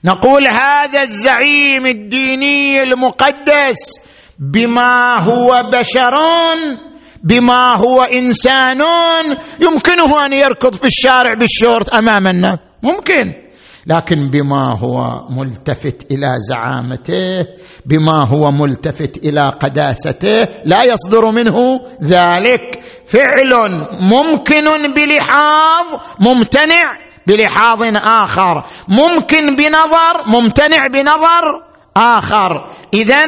نقول 0.06 0.48
هذا 0.48 1.02
الزعيم 1.02 1.86
الديني 1.88 2.84
المقدس 2.84 4.11
بما 4.42 5.24
هو 5.24 5.70
بشرون 5.74 6.78
بما 7.24 7.80
هو 7.80 8.02
انسان 8.02 8.82
يمكنه 9.60 10.26
أن 10.26 10.34
يركض 10.34 10.76
في 10.76 10.88
الشارع 10.88 11.34
بالشورت 11.34 11.90
أمام 11.90 12.28
الناس. 12.28 12.60
ممكن. 12.84 13.34
لكن 13.88 14.30
بما 14.32 14.78
هو 14.80 15.28
ملتفت 15.30 16.12
إلى 16.12 16.36
زعامته 16.50 17.46
بما 17.86 18.28
هو 18.28 18.52
ملتفت 18.52 19.18
إلى 19.18 19.42
قداسته 19.42 20.48
لا 20.66 20.84
يصدر 20.84 21.32
منه 21.32 21.58
ذلك. 22.04 22.84
فعل 23.06 23.54
ممكن 24.02 24.94
بلحاظ 24.96 25.86
ممتنع 26.20 26.92
بلحاظ 27.28 27.84
آخر. 27.98 28.64
ممكن 28.88 29.56
بنظر 29.56 30.28
ممتنع 30.28 30.88
بنظر. 30.94 31.71
آخر. 31.98 32.70
اذا 32.94 33.26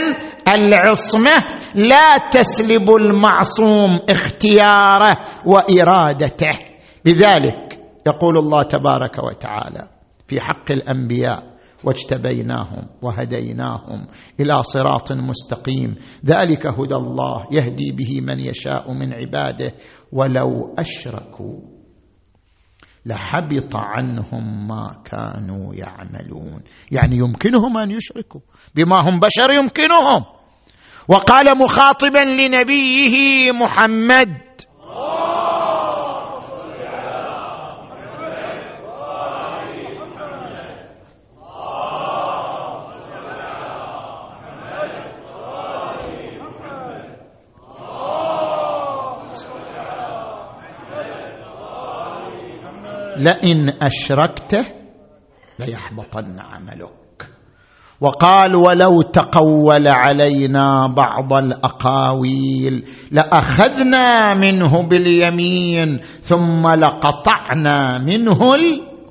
العصمة 0.47 1.43
لا 1.76 2.30
تسلب 2.32 2.89
المعصوم 2.95 3.99
اختياره 4.10 5.17
وإرادته. 5.45 6.60
لذلك 7.06 7.80
يقول 8.08 8.38
الله 8.38 8.63
تبارك 8.63 9.23
وتعالى 9.23 9.88
في 10.28 10.41
حق 10.41 10.71
الأنبياء 10.71 11.54
واجتبيناهم 11.84 12.88
وهديناهم 13.02 14.08
إلى 14.39 14.63
صراط 14.63 15.12
مستقيم. 15.12 15.95
ذلك 16.26 16.65
هدى 16.67 16.95
الله 16.95 17.47
يهدي 17.52 17.91
به 17.91 18.21
من 18.21 18.39
يشاء 18.39 18.91
من 18.91 19.13
عباده 19.13 19.71
ولو 20.12 20.76
أشركوا. 20.80 21.72
لحبط 23.06 23.76
عنهم 23.76 24.68
ما 24.68 24.96
كانوا 25.06 25.76
يعملون. 25.76 26.62
يعني 26.92 27.18
يمكنهم 27.18 27.78
أن 27.78 27.92
يشركوا 27.92 28.42
بما 28.76 29.10
هم 29.10 29.20
بشر 29.20 29.52
يمكنهم. 29.52 30.26
وقال 31.08 31.58
مخاطبا 31.58 32.20
لنبيه 32.26 33.52
محمد 33.52 34.53
لئن 53.23 53.69
أشركته 53.81 54.65
ليحبطن 55.59 56.39
عملك. 56.39 57.27
وقال 58.01 58.55
ولو 58.55 59.01
تقول 59.01 59.88
علينا 59.88 60.93
بعض 60.97 61.33
الأقاويل 61.33 62.88
لأخذنا 63.12 64.33
منه 64.33 64.81
باليمين 64.88 65.99
ثم 66.21 66.67
لقطعنا 66.67 67.97
منه 67.97 68.39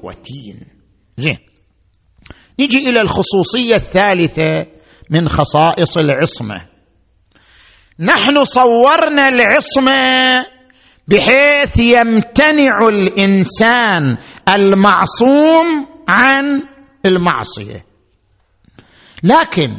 قوتين 0.02 0.60
زين. 1.16 1.38
نجي 2.60 2.90
إلى 2.90 3.00
الخصوصية 3.00 3.74
الثالثة 3.74 4.66
من 5.10 5.28
خصائص 5.28 5.96
العصمة. 5.96 6.56
نحن 7.98 8.44
صورنا 8.44 9.28
العصمة 9.28 10.46
بحيث 11.08 11.78
يمتنع 11.78 12.88
الإنسان 12.88 14.18
المعصوم 14.48 15.86
عن 16.08 16.44
المعصية. 17.06 17.84
لكن 19.22 19.78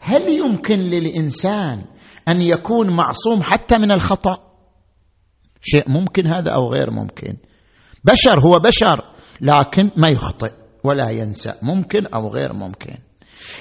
هل 0.00 0.22
يمكن 0.28 0.74
للإنسان 0.74 1.84
أن 2.28 2.42
يكون 2.42 2.96
معصوم 2.96 3.42
حتى 3.42 3.78
من 3.78 3.92
الخطأ؟ 3.92 4.38
شيء 5.60 5.90
ممكن 5.90 6.26
هذا 6.26 6.52
أو 6.52 6.72
غير 6.72 6.90
ممكن. 6.90 7.36
بشر 8.04 8.40
هو 8.40 8.58
بشر 8.58 9.04
لكن 9.40 9.90
ما 9.96 10.08
يخطئ 10.08 10.52
ولا 10.84 11.10
ينسى 11.10 11.54
ممكن 11.62 12.06
أو 12.06 12.28
غير 12.28 12.52
ممكن. 12.52 12.94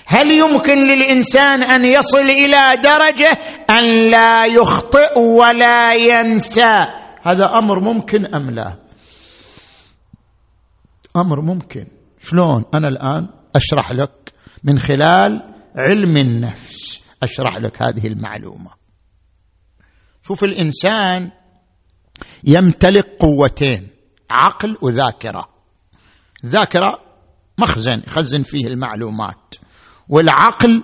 هل 0.06 0.32
يمكن 0.32 0.88
للإنسان 0.88 1.63
أن 1.63 1.86
يصل 1.86 2.30
إلى 2.30 2.82
درجة 2.84 3.32
أن 3.69 4.10
لا 4.12 4.45
يخطئ 4.45 5.19
ولا 5.19 5.93
ينسى؟ 5.93 6.88
هذا 7.21 7.45
أمر 7.58 7.80
ممكن 7.80 8.26
أم 8.26 8.50
لا؟ 8.50 8.76
أمر 11.15 11.41
ممكن. 11.41 11.88
شلون؟ 12.19 12.65
أنا 12.73 12.88
الآن 12.88 13.30
أشرح 13.56 13.91
لك 13.91 14.34
من 14.63 14.80
خلال 14.80 15.54
علم 15.76 16.17
النفس. 16.17 17.04
أشرح 17.23 17.58
لك 17.58 17.82
هذه 17.82 18.08
المعلومة. 18.08 18.71
شوف 20.23 20.43
الإنسان 20.43 21.32
يمتلك 22.43 23.08
قوتين 23.19 23.88
عقل 24.32 24.78
وذاكرة. 24.82 25.50
ذاكرة 26.45 27.00
مخزن 27.58 28.04
يخزن 28.08 28.43
فيه 28.43 28.67
المعلومات. 28.67 29.56
والعقل 30.10 30.84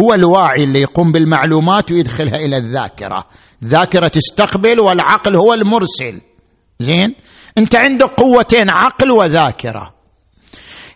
هو 0.00 0.14
الواعي 0.14 0.62
اللي 0.62 0.80
يقوم 0.80 1.12
بالمعلومات 1.12 1.92
ويدخلها 1.92 2.36
إلى 2.36 2.56
الذاكرة. 2.56 3.24
ذاكره 3.64 4.08
تستقبل 4.08 4.80
والعقل 4.80 5.36
هو 5.36 5.52
المرسل. 5.54 6.20
زين؟ 6.80 7.14
أنت 7.58 7.76
عندك 7.76 8.06
قوتين 8.06 8.70
عقل 8.70 9.10
وذاكرة. 9.10 9.94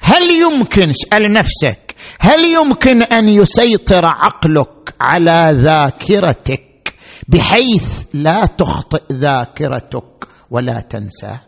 هل 0.01 0.31
يمكن 0.31 0.89
اسأل 0.89 1.33
نفسك 1.33 1.95
هل 2.21 2.45
يمكن 2.45 3.03
أن 3.03 3.29
يسيطر 3.29 4.07
عقلك 4.07 4.95
على 5.01 5.51
ذاكرتك 5.63 6.95
بحيث 7.29 8.05
لا 8.15 8.47
تخطئ 8.47 9.03
ذاكرتك 9.13 10.29
ولا 10.51 10.81
تنسى 10.81 11.39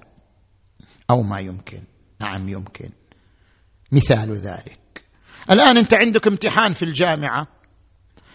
أو 1.11 1.23
ما 1.23 1.41
يمكن. 1.41 1.83
نعم 2.21 2.49
يمكن. 2.49 2.91
مثال 3.93 4.33
ذلك. 4.33 4.80
الآن 5.51 5.79
أنت 5.79 5.95
عندك 5.95 6.27
امتحان 6.27 6.73
في 6.73 6.83
الجامعة. 6.83 7.47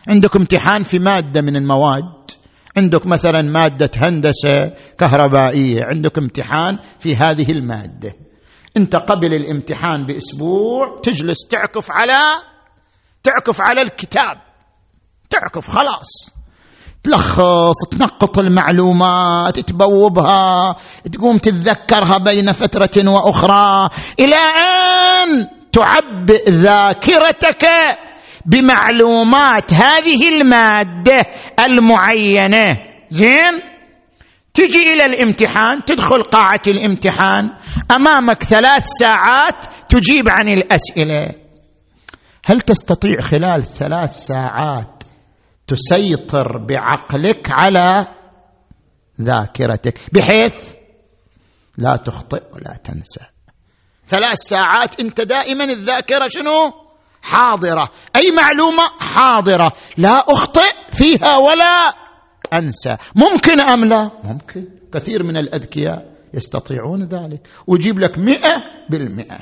عندك 0.07 0.35
امتحان 0.35 0.83
في 0.83 0.99
مادة 0.99 1.41
من 1.41 1.55
المواد. 1.55 2.31
عندك 2.77 3.07
مثلا 3.07 3.41
مادة 3.41 3.91
هندسة 3.95 4.73
كهربائية. 4.97 5.83
عندك 5.83 6.17
امتحان 6.17 6.79
في 6.99 7.15
هذه 7.15 7.51
المادة. 7.51 8.13
أنت 8.77 8.95
قبل 8.95 9.33
الامتحان 9.33 10.05
بأسبوع 10.05 10.99
تجلس 11.03 11.47
تعكف 11.47 11.87
على 11.91 12.41
تعكف 13.23 13.61
على 13.61 13.81
الكتاب. 13.81 14.37
تعكف 15.29 15.69
خلاص. 15.69 16.35
تلخص 17.03 17.89
تنقط 17.91 18.39
المعلومات 18.39 19.59
تبوبها 19.59 20.75
تقوم 21.13 21.37
تتذكرها 21.37 22.17
بين 22.17 22.51
فترة 22.51 23.09
وأخرى. 23.09 23.89
إلى 24.19 24.35
أن 24.35 25.54
تعبئ 25.75 26.49
ذاكرتك 26.49 27.65
بمعلومات 28.45 29.73
هذه 29.73 30.29
المادة 30.29 31.21
المعينة. 31.59 32.65
زين؟ 33.09 33.53
تجي 34.53 34.91
إلى 34.93 35.05
الامتحان 35.05 35.85
تدخل 35.85 36.23
قاعة 36.23 36.61
الامتحان. 36.67 37.49
أمامك 37.91 38.43
ثلاث 38.43 38.85
ساعات 38.85 39.65
تجيب 39.89 40.29
عن 40.29 40.47
الأسئلة. 40.47 41.35
هل 42.45 42.61
تستطيع 42.61 43.19
خلال 43.19 43.63
ثلاث 43.63 44.11
ساعات 44.11 45.03
تسيطر 45.67 46.57
بعقلك 46.57 47.47
على 47.51 48.07
ذاكرتك؟ 49.21 49.99
بحيث 50.13 50.73
لا 51.77 51.95
تخطئ 51.95 52.43
ولا 52.53 52.77
تنسى. 52.83 53.34
ثلاث 54.07 54.37
ساعات 54.37 54.99
انت 54.99 55.21
دائما 55.21 55.63
الذاكرة 55.63 56.27
شنو؟ 56.27 56.71
حاضرة. 57.23 57.89
أي 58.15 58.31
معلومة؟ 58.31 58.83
حاضرة. 58.99 59.71
لا 59.97 60.23
أخطئ 60.31 60.73
فيها 60.89 61.37
ولا 61.37 61.93
أنسى. 62.53 62.97
ممكن 63.15 63.61
أم 63.61 63.85
لا؟ 63.85 64.11
ممكن. 64.23 64.67
كثير 64.93 65.23
من 65.23 65.37
الأذكياء 65.37 66.05
يستطيعون 66.33 67.03
ذلك. 67.03 67.47
ويجيب 67.67 67.99
لك 67.99 68.17
مئة 68.17 68.53
بالمئة. 68.89 69.37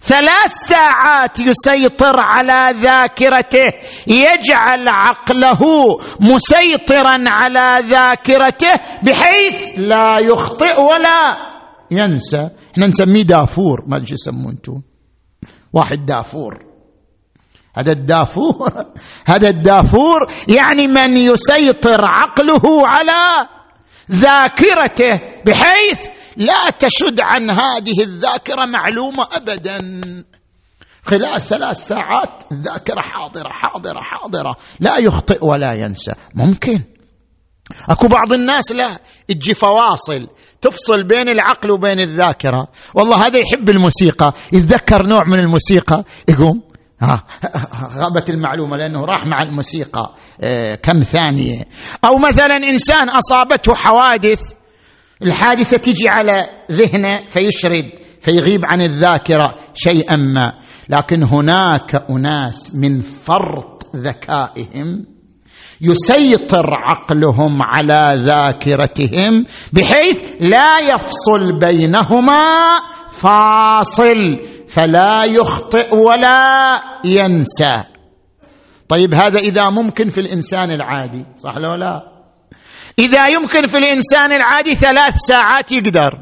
ثلاث 0.00 0.52
ساعات 0.52 1.40
يسيطر 1.40 2.16
على 2.18 2.80
ذاكرته. 2.80 3.72
يجعل 4.06 4.88
عقله 4.88 5.60
مسيطرا 6.20 7.24
على 7.28 7.86
ذاكرته 7.86 8.72
بحيث 9.02 9.68
لا 9.76 10.18
يخطئ 10.20 10.80
ولا 10.80 11.52
ينسى. 11.90 12.48
إحنا 12.72 12.86
نسميه 12.86 13.22
دافور. 13.22 13.84
ما 13.86 13.96
أدري 13.96 14.12
يسمونه 14.12 14.82
واحد 15.72 16.06
دافور. 16.06 16.64
هذا 17.76 17.92
الدافور. 17.92 18.72
هذا 19.32 19.48
الدافور 19.48 20.20
يعني 20.48 20.86
من 20.86 21.16
يسيطر 21.16 22.04
عقله 22.04 22.82
على 22.86 23.48
ذاكرته 24.10 25.20
بحيث 25.46 26.08
لا 26.36 26.70
تشد 26.70 27.20
عن 27.20 27.50
هذه 27.50 28.02
الذاكرة 28.02 28.66
معلومة 28.66 29.28
ابدا. 29.32 30.00
خلال 31.02 31.40
ثلاث 31.40 31.76
ساعات 31.76 32.44
الذاكره 32.52 33.00
حاضرة 33.00 33.48
حاضرة 33.48 34.00
حاضرة. 34.02 34.56
لا 34.80 34.98
يخطئ 34.98 35.44
ولا 35.44 35.72
ينسى. 35.72 36.12
ممكن. 36.34 36.80
أكو 37.88 38.08
بعض 38.08 38.32
الناس 38.32 38.72
لا 38.72 38.98
تجي 39.28 39.54
فواصل. 39.54 40.28
تفصل 40.62 41.02
بين 41.08 41.28
العقل 41.28 41.70
وبين 41.70 42.00
الذاكرة. 42.00 42.68
والله 42.94 43.26
هذا 43.26 43.38
يحب 43.38 43.70
الموسيقى. 43.70 44.32
يتذكر 44.52 45.06
نوع 45.06 45.24
من 45.24 45.38
الموسيقى. 45.38 46.04
يقوم 46.28 46.62
ها 47.00 47.24
غابت 47.98 48.30
المعلومة 48.30 48.76
لأنه 48.76 49.04
راح 49.04 49.26
مع 49.26 49.42
الموسيقى. 49.42 50.14
آه، 50.40 50.74
كم 50.74 51.00
ثانية. 51.00 51.64
أو 52.04 52.18
مثلا 52.18 52.56
إنسان 52.56 53.08
أصابته 53.08 53.74
حوادث 53.74 54.52
الحادثة 55.22 55.76
تجي 55.76 56.08
على 56.08 56.46
ذهنه 56.70 57.26
فيشرد 57.28 57.90
فيغيب 58.20 58.60
عن 58.64 58.82
الذاكرة 58.82 59.56
شيئا 59.74 60.16
ما. 60.16 60.52
لكن 60.88 61.22
هناك 61.22 61.94
أناس 62.10 62.74
من 62.74 63.00
فرط 63.00 63.96
ذكائهم 63.96 65.06
يسيطر 65.82 66.66
عقلهم 66.90 67.62
على 67.62 68.24
ذاكرتهم 68.26 69.44
بحيث 69.72 70.22
لا 70.40 70.78
يفصل 70.78 71.58
بينهما 71.58 72.44
فاصل 73.10 74.38
فلا 74.68 75.24
يخطئ 75.24 75.94
ولا 75.94 76.80
ينسى. 77.04 77.72
طيب 78.88 79.14
هذا 79.14 79.38
إذا 79.38 79.70
ممكن 79.70 80.08
في 80.08 80.18
الإنسان 80.18 80.70
العادي 80.70 81.24
صح 81.36 81.56
لو 81.56 81.74
لا؟ 81.74 82.02
إذا 82.98 83.28
يمكن 83.28 83.66
في 83.66 83.78
الإنسان 83.78 84.32
العادي 84.32 84.74
ثلاث 84.74 85.14
ساعات 85.16 85.72
يقدر. 85.72 86.18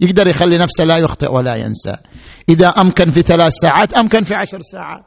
يقدر 0.00 0.26
يخلي 0.26 0.58
نفسه 0.58 0.84
لا 0.84 0.96
يخطئ 0.96 1.32
ولا 1.32 1.54
ينسى. 1.54 1.96
إذا 2.48 2.68
أمكن 2.68 3.10
في 3.10 3.22
ثلاث 3.22 3.52
ساعات 3.52 3.94
أمكن 3.94 4.22
في 4.22 4.34
عشر 4.34 4.58
ساعات. 4.72 5.04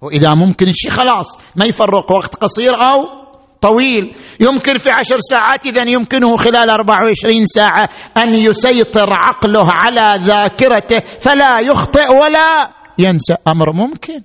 وإذا 0.00 0.34
ممكن 0.34 0.68
الشيء 0.68 0.90
خلاص 0.90 1.38
ما 1.56 1.64
يفرق 1.64 2.12
وقت 2.12 2.34
قصير 2.34 2.72
أو 2.82 3.27
طويل. 3.60 4.14
يمكن 4.40 4.78
في 4.78 4.90
عشر 4.90 5.18
ساعات 5.30 5.66
إذا 5.66 5.90
يمكنه 5.90 6.36
خلال 6.36 6.70
أربع 6.70 7.02
وعشرين 7.02 7.44
ساعة 7.44 7.88
أن 8.16 8.34
يسيطر 8.34 9.12
عقله 9.12 9.66
على 9.70 10.24
ذاكرته 10.26 11.00
فلا 11.00 11.60
يخطئ 11.60 12.12
ولا 12.12 12.72
ينسى 12.98 13.34
أمر 13.48 13.72
ممكن. 13.72 14.22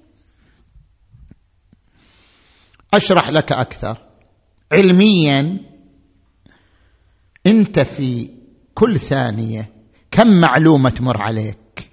أشرح 2.94 3.30
لك 3.30 3.52
أكثر. 3.52 3.98
علميا 4.72 5.60
أنت 7.48 7.80
في 7.80 8.30
كل 8.74 9.00
ثانية 9.00 9.74
كم 10.12 10.28
معلومة 10.40 10.90
تمر 10.90 11.22
عليك؟ 11.22 11.90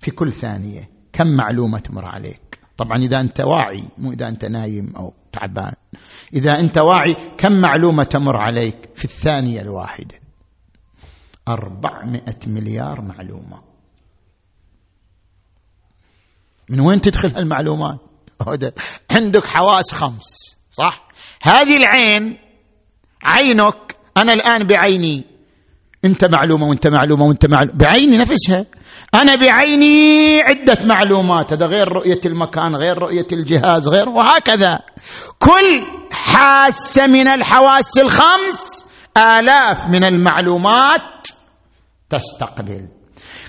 في 0.00 0.10
كل 0.10 0.32
ثانية 0.32 0.90
كم 1.12 1.26
معلومة 1.26 1.78
تمر 1.78 2.04
عليك؟ 2.04 2.49
طبعا 2.80 2.98
إذا 2.98 3.20
أنت 3.20 3.40
واعي 3.40 3.84
مو 3.98 4.12
إذا 4.12 4.28
أنت 4.28 4.44
نايم 4.44 4.96
أو 4.96 5.12
تعبان. 5.32 5.72
إذا 6.34 6.60
أنت 6.60 6.78
واعي 6.78 7.14
كم 7.38 7.52
معلومة 7.52 8.02
تمر 8.02 8.36
عليك 8.36 8.88
في 8.94 9.04
الثانية 9.04 9.60
الواحدة؟ 9.60 10.14
أربعمائة 11.48 12.38
مليار 12.46 13.00
معلومة. 13.00 13.62
من 16.68 16.80
وين 16.80 17.00
تدخل 17.00 17.36
هالمعلومات؟ 17.36 18.00
عندك 19.10 19.46
حواس 19.46 19.92
خمس 19.92 20.56
صح؟ 20.70 21.08
هذه 21.42 21.76
العين 21.76 22.38
عينك 23.22 23.96
أنا 24.16 24.32
الآن 24.32 24.66
بعيني. 24.66 25.24
أنت 26.04 26.24
معلومة 26.24 26.66
وأنت 26.66 26.86
معلومة 26.86 27.24
وأنت 27.24 27.46
معلومة. 27.46 27.78
بعيني 27.78 28.16
نفسها. 28.16 28.66
أنا 29.14 29.34
بعيني 29.34 30.40
عدة 30.40 30.78
معلومات. 30.84 31.52
هذا 31.52 31.66
غير 31.66 31.88
رؤية 31.88 32.20
المكان 32.26 32.76
غير 32.76 32.98
رؤية 32.98 33.26
الجهاز 33.32 33.88
غير 33.88 34.08
وهكذا. 34.08 34.80
كل 35.38 35.86
حاسة 36.12 37.06
من 37.06 37.28
الحواس 37.28 37.98
الخمس 37.98 38.90
آلاف 39.16 39.86
من 39.86 40.04
المعلومات 40.04 41.26
تستقبل. 42.10 42.88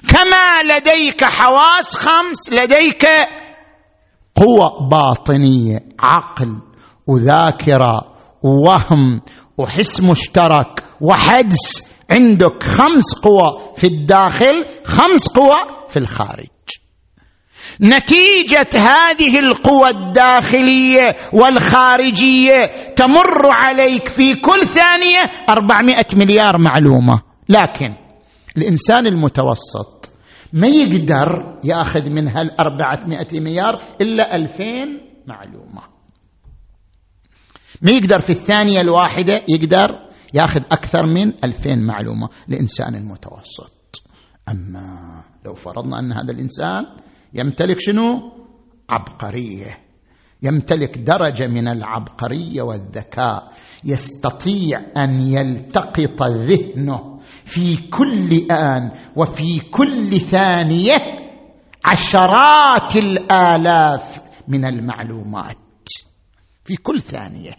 كما 0.07 0.63
لديك 0.75 1.23
حواس 1.23 1.95
خمس 1.95 2.53
لديك 2.53 3.05
قوة 4.35 4.89
باطنية 4.89 5.79
عقل 5.99 6.61
وذاكرة 7.07 8.13
ووهم 8.43 9.21
وحس 9.57 10.01
مشترك 10.01 10.83
وحدس 11.01 11.91
عندك 12.11 12.63
خمس 12.63 13.13
قوى 13.23 13.73
في 13.75 13.87
الداخل 13.87 14.65
خمس 14.85 15.27
قوى 15.27 15.57
في 15.89 15.99
الخارج. 15.99 16.47
نتيجة 17.81 18.69
هذه 18.75 19.39
القوى 19.39 19.89
الداخلية 19.89 21.15
والخارجية 21.33 22.93
تمر 22.95 23.49
عليك 23.51 24.07
في 24.07 24.35
كل 24.35 24.65
ثانية 24.65 25.19
أربعمائة 25.49 26.05
مليار 26.13 26.57
معلومة. 26.57 27.21
لكن 27.49 27.95
الإنسان 28.57 29.07
المتوسط 29.07 30.09
ما 30.53 30.67
يقدر 30.67 31.59
يأخذ 31.63 32.09
من 32.09 32.27
هالأربعمائة 32.27 33.39
مليار 33.39 33.81
إلا 34.01 34.35
ألفين 34.35 34.87
معلومة. 35.27 35.81
ما 37.81 37.91
يقدر 37.91 38.19
في 38.19 38.29
الثانية 38.29 38.81
الواحدة 38.81 39.43
يقدر 39.49 40.10
ياخذ 40.33 40.61
أكثر 40.71 41.05
من 41.05 41.33
ألفين 41.45 41.85
معلومة 41.85 42.29
لإنسان 42.47 42.95
المتوسط. 42.95 44.03
أما 44.49 45.23
لو 45.45 45.55
فرضنا 45.55 45.99
أن 45.99 46.11
هذا 46.11 46.31
الإنسان 46.31 46.85
يمتلك 47.33 47.79
شنو؟ 47.79 48.31
عبقرية. 48.89 49.77
يمتلك 50.43 50.97
درجة 50.97 51.47
من 51.47 51.67
العبقرية 51.67 52.61
والذكاء. 52.61 53.51
يستطيع 53.83 54.81
أن 54.97 55.19
يلتقط 55.19 56.23
ذهنه 56.23 57.19
في 57.45 57.77
كل 57.89 58.51
آن 58.51 58.91
وفي 59.15 59.59
كل 59.59 60.19
ثانية 60.19 60.97
عشرات 61.85 62.95
الآلاف 62.95 64.21
من 64.47 64.65
المعلومات. 64.65 65.57
في 66.65 66.75
كل 66.75 67.01
ثانية. 67.01 67.53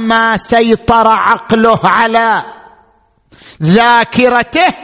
ما 0.00 0.36
سيطر 0.36 1.08
عقله 1.08 1.80
على 1.84 2.44
ذاكرته 3.62 4.74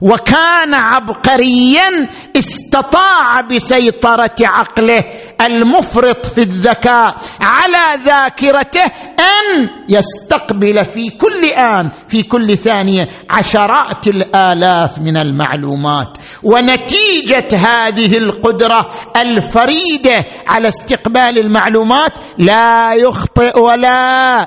وكان 0.00 0.74
عبقريا 0.74 1.88
استطاع 2.36 3.40
بسيطرة 3.50 4.36
عقله. 4.42 5.04
المفرط 5.40 6.26
في 6.26 6.42
الذكاء 6.42 7.16
على 7.40 8.02
ذاكرته 8.04 8.82
أن 9.20 9.68
يستقبل 9.88 10.84
في 10.84 11.10
كل 11.10 11.44
آن 11.44 11.90
في 12.08 12.22
كل 12.22 12.56
ثانية 12.56 13.08
عشرات 13.30 14.06
الآلاف 14.06 14.98
من 14.98 15.16
المعلومات. 15.16 16.18
ونتيجة 16.42 17.48
هذه 17.56 18.18
القدرة 18.18 18.90
الفريدة 19.16 20.24
على 20.48 20.68
استقبال 20.68 21.38
المعلومات 21.38 22.12
لا 22.38 22.94
يخطئ 22.94 23.58
ولا 23.60 24.46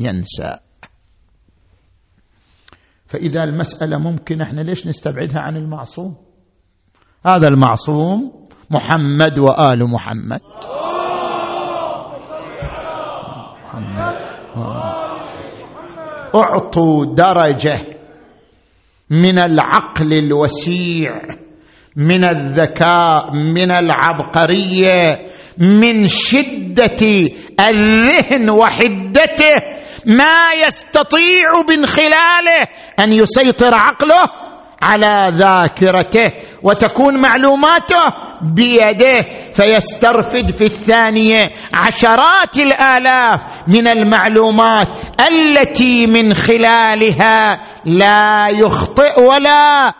ينسى. 0.00 0.58
فإذا 3.06 3.44
المسألة 3.44 3.98
ممكن 3.98 4.40
إحنا 4.40 4.60
ليش 4.60 4.86
نستبعدها 4.86 5.40
عن 5.40 5.56
المعصوم؟ 5.56 6.16
هذا 7.26 7.48
المعصوم 7.48 8.45
محمد 8.70 9.38
وآل 9.38 9.90
محمد. 9.90 10.40
محمد 13.64 14.16
أعطوا 16.34 17.04
درجة 17.04 17.78
من 19.10 19.38
العقل 19.38 20.12
الوسيع 20.12 21.10
من 21.96 22.24
الذكاء 22.24 23.32
من 23.32 23.70
العبقرية 23.70 25.26
من 25.58 26.06
شدة 26.06 27.30
الذهن 27.60 28.50
وحدته. 28.50 29.54
ما 30.06 30.52
يستطيع 30.66 31.62
من 31.68 31.86
خلاله 31.86 32.62
أن 33.00 33.12
يسيطر 33.12 33.74
عقله 33.74 34.24
على 34.82 35.26
ذاكرته 35.30 36.32
وتكون 36.62 37.20
معلوماته. 37.20 38.25
بيده 38.42 39.22
فيسترفد 39.52 40.50
في 40.50 40.64
الثانية 40.64 41.50
عشرات 41.74 42.58
الآلاف 42.58 43.68
من 43.68 43.86
المعلومات 43.86 44.88
التي 45.20 46.06
من 46.06 46.34
خلالها 46.34 47.60
لا 47.84 48.48
يخطئ 48.48 49.20
ولا 49.20 49.92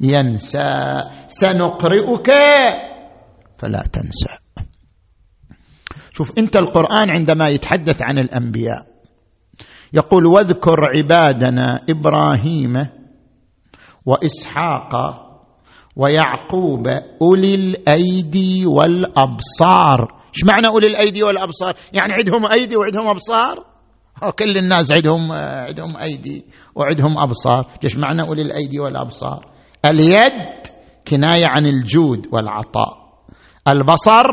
ينسى. 0.00 1.02
سنقرئك 1.26 2.30
فلا 3.58 3.82
تنسى. 3.92 4.38
شوف 6.12 6.38
انت 6.38 6.56
القرآن 6.56 7.10
عندما 7.10 7.48
يتحدث 7.48 8.02
عن 8.02 8.18
الأنبياء 8.18 8.86
يقول 9.92 10.26
واذكر 10.26 10.76
عبادنا 10.96 11.80
إبراهيم 11.90 12.72
وإسحاق 14.06 15.25
ويعقوب 15.96 16.88
أولي 17.22 17.54
الأيدي 17.54 18.66
والأبصار. 18.66 20.14
إيش 20.34 20.44
معنى 20.44 20.66
أولي 20.66 20.86
الأيدي 20.86 21.22
والأبصار؟ 21.22 21.74
يعني 21.92 22.12
عندهم 22.12 22.46
أيدي 22.46 22.76
وعندهم 22.76 23.08
أبصار؟ 23.08 23.64
كل 24.38 24.56
الناس 24.56 24.92
عندهم 24.92 25.32
عندهم 25.32 25.96
أيدي 25.96 26.44
وعندهم 26.74 27.18
أبصار. 27.18 27.66
إيش 27.84 27.96
معنى 27.96 28.22
أولي 28.22 28.42
الأيدي 28.42 28.80
والأبصار؟ 28.80 29.46
اليد 29.84 30.32
كناية 31.08 31.46
عن 31.46 31.66
الجود 31.66 32.26
والعطاء. 32.32 33.06
البصر 33.68 34.24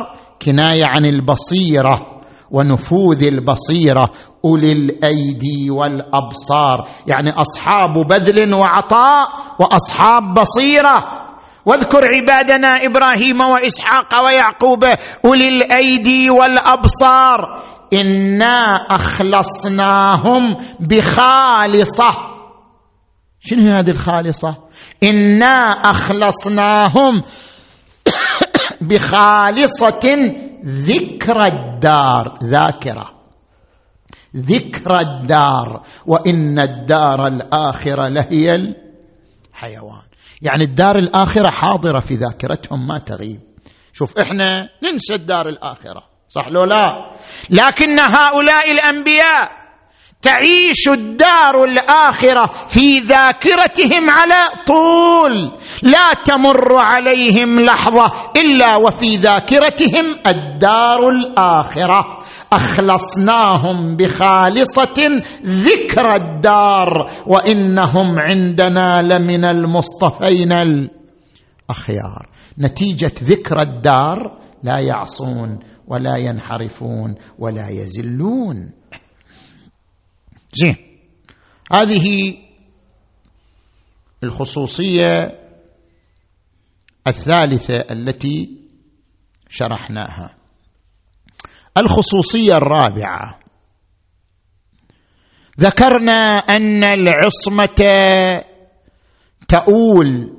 كناية 0.42 0.86
عن 0.86 1.06
البصيرة 1.06 2.22
ونفوذ 2.52 3.24
البصيرة. 3.24 4.10
أولي 4.46 4.72
الأيدي 4.72 5.70
والأبصار. 5.70 6.88
يعني 7.08 7.30
أصحاب 7.32 8.08
بذل 8.10 8.54
وعطاء 8.54 9.28
وأصحاب 9.60 10.34
بصيرة. 10.34 11.24
واذكر 11.66 12.02
عبادنا 12.16 12.68
إبراهيم 12.68 13.42
وإسحاق 13.42 14.22
ويعقوب 14.26 14.86
أولي 15.26 15.48
الأيدي 15.48 16.30
والأبصار. 16.30 17.64
إنا 17.94 18.76
أخلصناهم 18.90 20.58
بخالصة. 20.80 22.12
شنو 23.40 23.72
هذه 23.72 23.90
الخالصة؟ 23.90 24.58
إنا 25.04 25.56
أخلصناهم 25.90 27.22
بخالصة 28.90 30.16
ذكر 30.66 31.46
الدار 31.46 32.38
ذاكرة. 32.44 33.14
ذكر 34.36 35.00
الدار 35.00 35.82
وإن 36.06 36.60
الدار 36.60 37.28
الآخرة 37.28 38.08
لهي 38.08 38.56
الحيوان. 38.56 40.13
يعني 40.42 40.64
الدار 40.64 40.98
الآخرة 40.98 41.50
حاضرة 41.50 42.00
في 42.00 42.16
ذاكرتهم 42.16 42.88
ما 42.88 42.98
تغيب. 42.98 43.40
شوف 43.94 44.18
إحنا 44.18 44.70
ننسى 44.84 45.14
الدار 45.16 45.50
الآخرة 45.50 46.04
صح 46.30 46.48
لو 46.48 46.64
لا؟ 46.64 47.12
لكن 47.50 48.00
هؤلاء 48.00 48.72
الأنبياء 48.72 49.64
تعيش 50.22 50.90
الدار 50.90 51.64
الآخرة 51.64 52.68
في 52.68 53.00
ذاكرتهم 53.00 54.10
على 54.10 54.64
طول. 54.68 55.52
لا 55.84 56.14
تمر 56.26 56.76
عليهم 56.76 57.60
لحظة 57.60 58.32
إلا 58.38 58.76
وفي 58.76 59.16
ذاكرتهم 59.16 60.20
الدار 60.28 61.10
الآخرة. 61.10 62.23
أخلصناهم 62.56 63.96
بخالصة 63.96 65.22
ذكر 65.46 66.16
الدار 66.16 67.12
وإنهم 67.28 68.20
عندنا 68.20 69.02
لمن 69.02 69.46
المصطفين 69.46 70.52
الأخيار. 70.52 72.30
نتيجة 72.60 73.12
ذكر 73.24 73.62
الدار 73.62 74.42
لا 74.64 74.80
يعصون 74.80 75.60
ولا 75.88 76.18
ينحرفون 76.18 77.16
ولا 77.40 77.70
يزلون. 77.70 78.72
زين. 80.54 80.76
هذه 81.72 82.34
الخصوصية 84.24 85.40
الثالثة 87.08 87.74
التي 87.92 88.50
شرحناها. 89.50 90.43
الخصوصية 91.78 92.54
الرابعة. 92.54 93.40
ذكرنا 95.60 96.38
أن 96.38 96.84
العصمة 96.84 97.76
تؤول. 99.48 100.38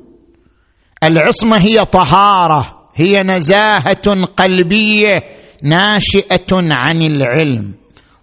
العصمة 1.05 1.57
هي 1.57 1.85
طهارة 1.85 2.89
هي 2.95 3.23
نزاهة 3.23 4.25
قلبية 4.37 5.23
ناشئة 5.63 6.47
عن 6.53 7.03
العلم. 7.03 7.75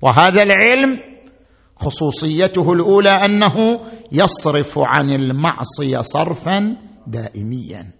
وهذا 0.01 0.43
العلم 0.43 0.99
خصوصيته 1.75 2.73
الأولى 2.73 3.09
أنه 3.09 3.81
يصرف 4.11 4.79
عن 4.79 5.09
المعصية 5.09 6.01
صرفا 6.01 6.77
دائميا. 7.07 7.91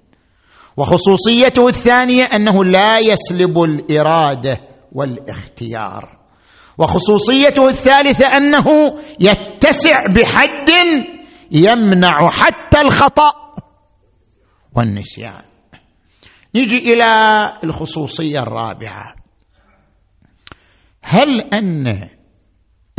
وخصوصيته 0.77 1.67
الثانية 1.67 2.23
أنه 2.23 2.63
لا 2.63 2.99
يسلب 2.99 3.63
الإرادة 3.63 4.70
والاختيار. 4.91 6.17
وخصوصيته 6.77 7.69
الثالثة 7.69 8.37
أنه 8.37 8.65
يتسع 9.19 9.95
بحد 10.15 10.69
يمنع 11.51 12.29
حتى 12.29 12.81
الخطأ 12.81 13.31
والنسيان. 14.75 15.43
نجي 16.55 16.93
إلى 16.93 17.05
الخصوصية 17.63 18.39
الرابعة. 18.39 19.15
هل 21.01 21.41
أن 21.41 22.09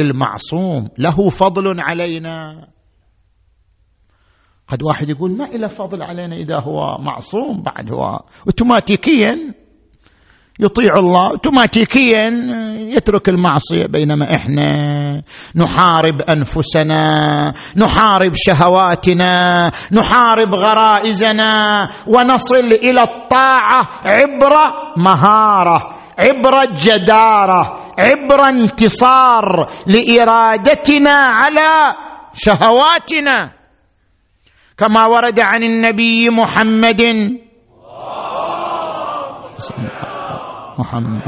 المعصوم 0.00 0.88
له 0.98 1.30
فضل 1.30 1.80
علينا؟ 1.80 2.68
قد 4.68 4.82
واحد 4.82 5.08
يقول 5.08 5.36
ما 5.36 5.44
له 5.44 5.68
فضل 5.68 6.02
علينا 6.02 6.36
إذا 6.36 6.60
هو 6.60 6.98
معصوم 6.98 7.62
بعد 7.62 7.92
هو 7.92 8.20
اوتوماتيكيا 8.46 9.61
يطيع 10.60 10.98
الله. 10.98 11.30
اوتوماتيكيا 11.30 12.30
يترك 12.96 13.28
المعصية 13.28 13.86
بينما 13.86 14.34
إحنا. 14.36 15.22
نحارب 15.56 16.22
أنفسنا. 16.22 17.54
نحارب 17.76 18.32
شهواتنا. 18.34 19.70
نحارب 19.92 20.54
غرائزنا. 20.54 21.88
ونصل 22.06 22.72
إلى 22.72 23.00
الطاعة 23.00 23.82
عبر 24.04 24.54
مهارة 24.96 25.96
عبر 26.18 26.64
جدارة 26.64 27.92
عبر 27.98 28.48
انتصار 28.48 29.70
لإرادتنا 29.86 31.10
على 31.10 31.96
شهواتنا. 32.34 33.50
كما 34.78 35.06
ورد 35.06 35.40
عن 35.40 35.62
النبي 35.62 36.30
محمد. 36.30 37.02
محمد. 40.78 41.22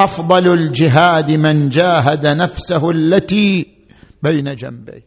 أفضل 0.00 0.52
الجهاد 0.52 1.30
من 1.30 1.68
جاهد 1.68 2.26
نفسه 2.26 2.90
التي 2.90 3.66
بين 4.22 4.54
جنبي 4.54 5.02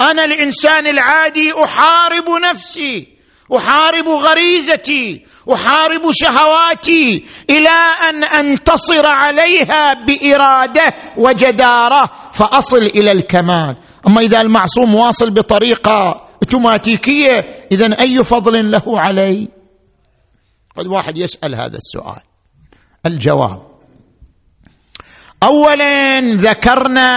أنا 0.00 0.24
الإنسان 0.24 0.86
العادي 0.86 1.52
أحارب 1.64 2.24
نفسي 2.50 3.08
أحارب 3.56 4.08
غريزتي 4.08 5.22
أحارب 5.52 6.02
شهواتي 6.10 7.24
إلى 7.50 7.78
أن 8.10 8.24
أنتصر 8.24 9.06
عليها 9.06 10.04
بإرادة 10.06 10.86
وجدارة 11.16 12.10
فأصل 12.32 12.82
إلى 12.82 13.12
الكمال. 13.12 13.76
أما 14.06 14.20
إذا 14.20 14.40
المعصوم 14.40 14.94
واصل 14.94 15.30
بطريقة 15.30 16.28
أوتوماتيكية 16.42 17.46
اذا 17.72 18.00
أي 18.00 18.24
فضل 18.24 18.70
له 18.70 18.82
علي؟ 18.86 19.48
قد 20.76 20.86
واحد 20.86 21.18
يسأل 21.18 21.54
هذا 21.54 21.76
السؤال. 21.76 22.20
الجواب. 23.06 23.62
اولا 25.42 26.20
ذكرنا 26.20 27.10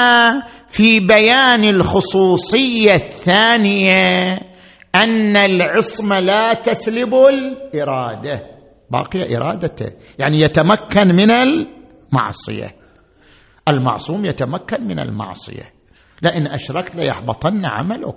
في 0.69 0.99
بيان 0.99 1.63
الخصوصية 1.63 2.93
الثانية 2.93 4.39
أن 4.95 5.37
العصمة 5.37 6.19
لا 6.19 6.53
تسلب 6.53 7.13
الإرادة. 7.15 8.41
باقيه 8.91 9.37
إرادته. 9.37 9.91
يعني 10.19 10.41
يتمكن 10.41 11.07
من 11.07 11.31
المعصية. 11.31 12.75
المعصوم 13.67 14.25
يتمكن 14.25 14.87
من 14.87 14.99
المعصية. 14.99 15.73
لئن 16.21 16.47
أشركت 16.47 16.95
ليحبطن 16.95 17.65
عملك. 17.65 18.15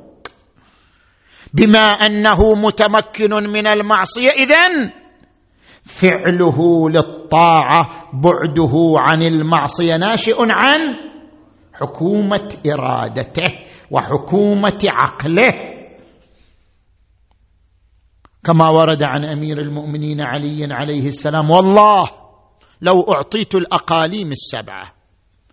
بما 1.54 1.78
أنه 1.78 2.54
متمكن 2.54 3.30
من 3.30 3.66
المعصية 3.66 4.30
إذن 4.30 4.99
فعله 5.84 6.90
للطاعة 6.90 8.10
بعده 8.12 8.72
عن 8.96 9.22
المعصية 9.22 9.96
ناشئ 9.96 10.36
عن 10.40 10.78
حكومة 11.74 12.54
إرادته 12.66 13.58
وحكومة 13.90 14.78
عقله. 14.88 15.52
كما 18.44 18.68
ورد 18.70 19.02
عن 19.02 19.24
أمير 19.24 19.58
المؤمنين 19.60 20.20
علي 20.20 20.74
عليه 20.74 21.08
السلام 21.08 21.50
والله 21.50 22.08
لو 22.82 23.02
أعطيت 23.02 23.54
الأقاليم 23.54 24.32
السبعة 24.32 24.92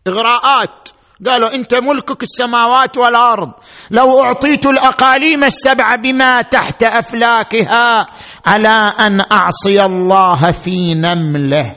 إغراءات 0.07 0.89
قالوا 1.25 1.55
أنت 1.55 1.73
ملكك 1.75 2.23
السماوات 2.23 2.97
والأرض 2.97 3.51
لو 3.91 4.19
أعطيت 4.19 4.65
الأقاليم 4.65 5.43
السبع 5.43 5.95
بما 5.95 6.41
تحت 6.41 6.83
أفلاكها 6.83 8.07
على 8.47 8.93
أن 8.99 9.21
أعصي 9.31 9.85
الله 9.85 10.51
في 10.51 10.93
نمله. 10.93 11.75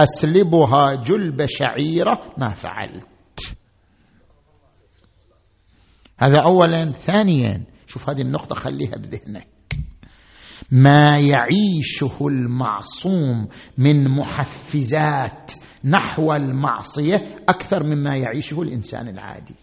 أسلبها 0.00 0.94
جلب 0.94 1.46
شعيرة 1.46 2.34
ما 2.38 2.48
فعلت. 2.48 3.56
هذا 6.18 6.40
اولا. 6.44 6.92
ثانيا 6.92 7.64
شوف 7.86 8.10
هذه 8.10 8.22
النقطة 8.22 8.54
خليها 8.54 8.96
بذهنك. 8.96 9.48
ما 10.70 11.18
يعيشه 11.18 12.16
المعصوم 12.20 13.48
من 13.78 14.10
محفزات 14.10 15.52
نحو 15.84 16.32
المعصية 16.32 17.44
أكثر 17.48 17.82
مما 17.82 18.16
يعيشه 18.16 18.62
الإنسان 18.62 19.08
العادي. 19.08 19.54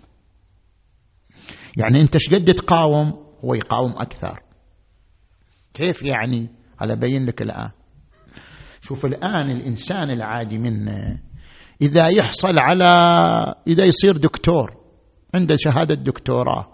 يعني 1.78 2.02
أنت 2.02 2.17
شقد 2.17 2.54
تقاوم؟ 2.54 3.13
هو 3.45 3.54
يقاوم 3.54 3.91
أكثر. 3.91 4.42
كيف 5.73 6.03
يعني؟ 6.03 6.49
على 6.79 6.95
بين 6.95 7.25
لك 7.25 7.41
الآن. 7.41 7.69
شوف 8.81 9.05
الآن 9.05 9.51
الإنسان 9.51 10.09
العادي 10.12 10.57
منا 10.57 11.17
إذا 11.81 12.07
يحصل 12.07 12.59
على 12.59 12.89
إذا 13.67 13.86
يصير 13.86 14.17
دكتور 14.17 14.71
عنده 15.36 15.55
شهادة 15.55 15.95
دكتوراه 15.95 16.67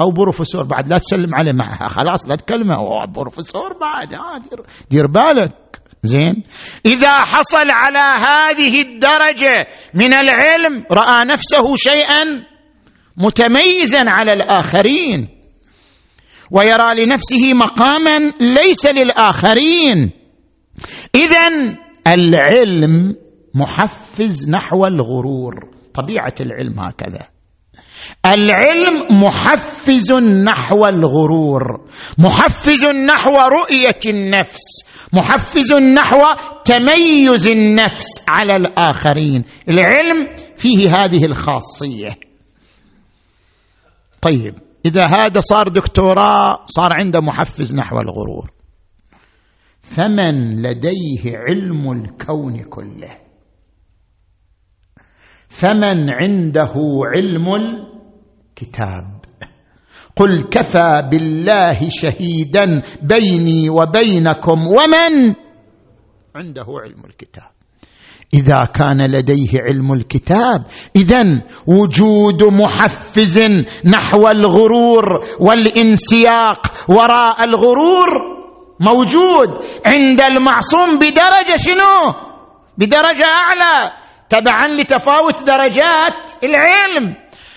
أو 0.00 0.10
بروفيسور 0.10 0.64
بعد 0.64 0.88
لا 0.88 0.98
تسلم 0.98 1.34
عليه 1.34 1.52
معها 1.52 1.88
خلاص 1.88 2.28
لا 2.28 2.34
تكلمه. 2.34 2.74
هو 2.74 3.06
بروفيسور 3.14 3.72
بعد 3.80 4.14
ها 4.14 4.38
دير, 4.38 4.62
دير 4.90 5.06
بالك. 5.06 5.80
زين؟ 6.02 6.42
إذا 6.86 7.12
حصل 7.12 7.70
على 7.70 7.98
هذه 7.98 8.82
الدرجة 8.82 9.66
من 9.94 10.12
العلم 10.14 10.84
رأى 10.90 11.24
نفسه 11.24 11.76
شيئا 11.76 12.24
متميزا 13.16 14.04
على 14.10 14.32
الآخرين 14.32 15.35
ويرى 16.50 16.94
لنفسه 16.94 17.54
مقاما 17.54 18.18
ليس 18.40 18.86
للآخرين. 18.86 20.10
اذا 21.14 21.76
العلم 22.06 23.16
محفز 23.54 24.50
نحو 24.50 24.86
الغرور. 24.86 25.54
طبيعة 25.94 26.34
العلم 26.40 26.80
هكذا. 26.80 27.28
العلم 28.26 29.22
محفز 29.22 30.12
نحو 30.46 30.86
الغرور. 30.86 31.62
محفز 32.18 32.86
نحو 32.86 33.36
رؤية 33.36 34.00
النفس. 34.06 34.84
محفز 35.12 35.72
نحو 35.72 36.22
تميز 36.64 37.46
النفس 37.46 38.24
على 38.28 38.56
الآخرين. 38.56 39.44
العلم 39.68 40.34
فيه 40.56 40.94
هذه 40.94 41.24
الخاصية. 41.24 42.18
طيب. 44.22 44.65
إذا 44.86 45.06
هذا 45.06 45.40
صار 45.40 45.68
دكتوراه 45.68 46.64
صار 46.66 46.92
عنده 46.92 47.20
محفز 47.20 47.74
نحو 47.74 48.00
الغرور. 48.00 48.50
فمن 49.80 50.62
لديه 50.62 51.38
علم 51.38 51.92
الكون 51.92 52.62
كله. 52.62 53.18
فمن 55.48 56.10
عنده 56.10 56.74
علم 57.14 57.54
الكتاب. 57.54 59.24
قل 60.16 60.42
كفى 60.50 61.08
بالله 61.10 61.88
شهيدا 61.88 62.82
بيني 63.02 63.70
وبينكم 63.70 64.58
ومن؟ 64.66 65.34
عنده 66.34 66.66
علم 66.68 67.04
الكتاب. 67.04 67.55
إذا 68.34 68.64
كان 68.64 69.10
لديه 69.10 69.62
علم 69.62 69.92
الكتاب. 69.92 70.64
اذا 70.96 71.24
وجود 71.66 72.44
محفز 72.44 73.38
نحو 73.84 74.28
الغرور 74.28 75.04
والانسياق 75.40 76.66
وراء 76.88 77.44
الغرور 77.44 78.06
موجود 78.80 79.64
عند 79.86 80.20
المعصوم 80.20 80.98
بدرجة 80.98 81.56
شنو؟ 81.56 82.14
بدرجة 82.78 83.24
أعلى. 83.24 83.92
تبعا 84.28 84.68
لتفاوت 84.68 85.42
درجات 85.42 86.30
العلم. 86.44 87.14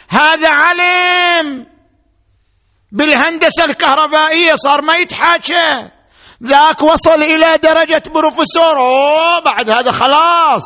هذا 0.10 0.50
علم. 0.50 1.66
بالهندسة 2.92 3.66
الكهربائية 3.66 4.54
صار 4.56 4.82
ما 4.82 4.94
يتحاكى. 4.94 5.99
ذاك 6.44 6.84
وصل 6.84 7.24
إلى 7.24 7.58
درجة 7.64 8.04
بروفيسور 8.16 8.76
بعد 9.46 9.70
هذا 9.70 9.92
خلاص. 9.92 10.64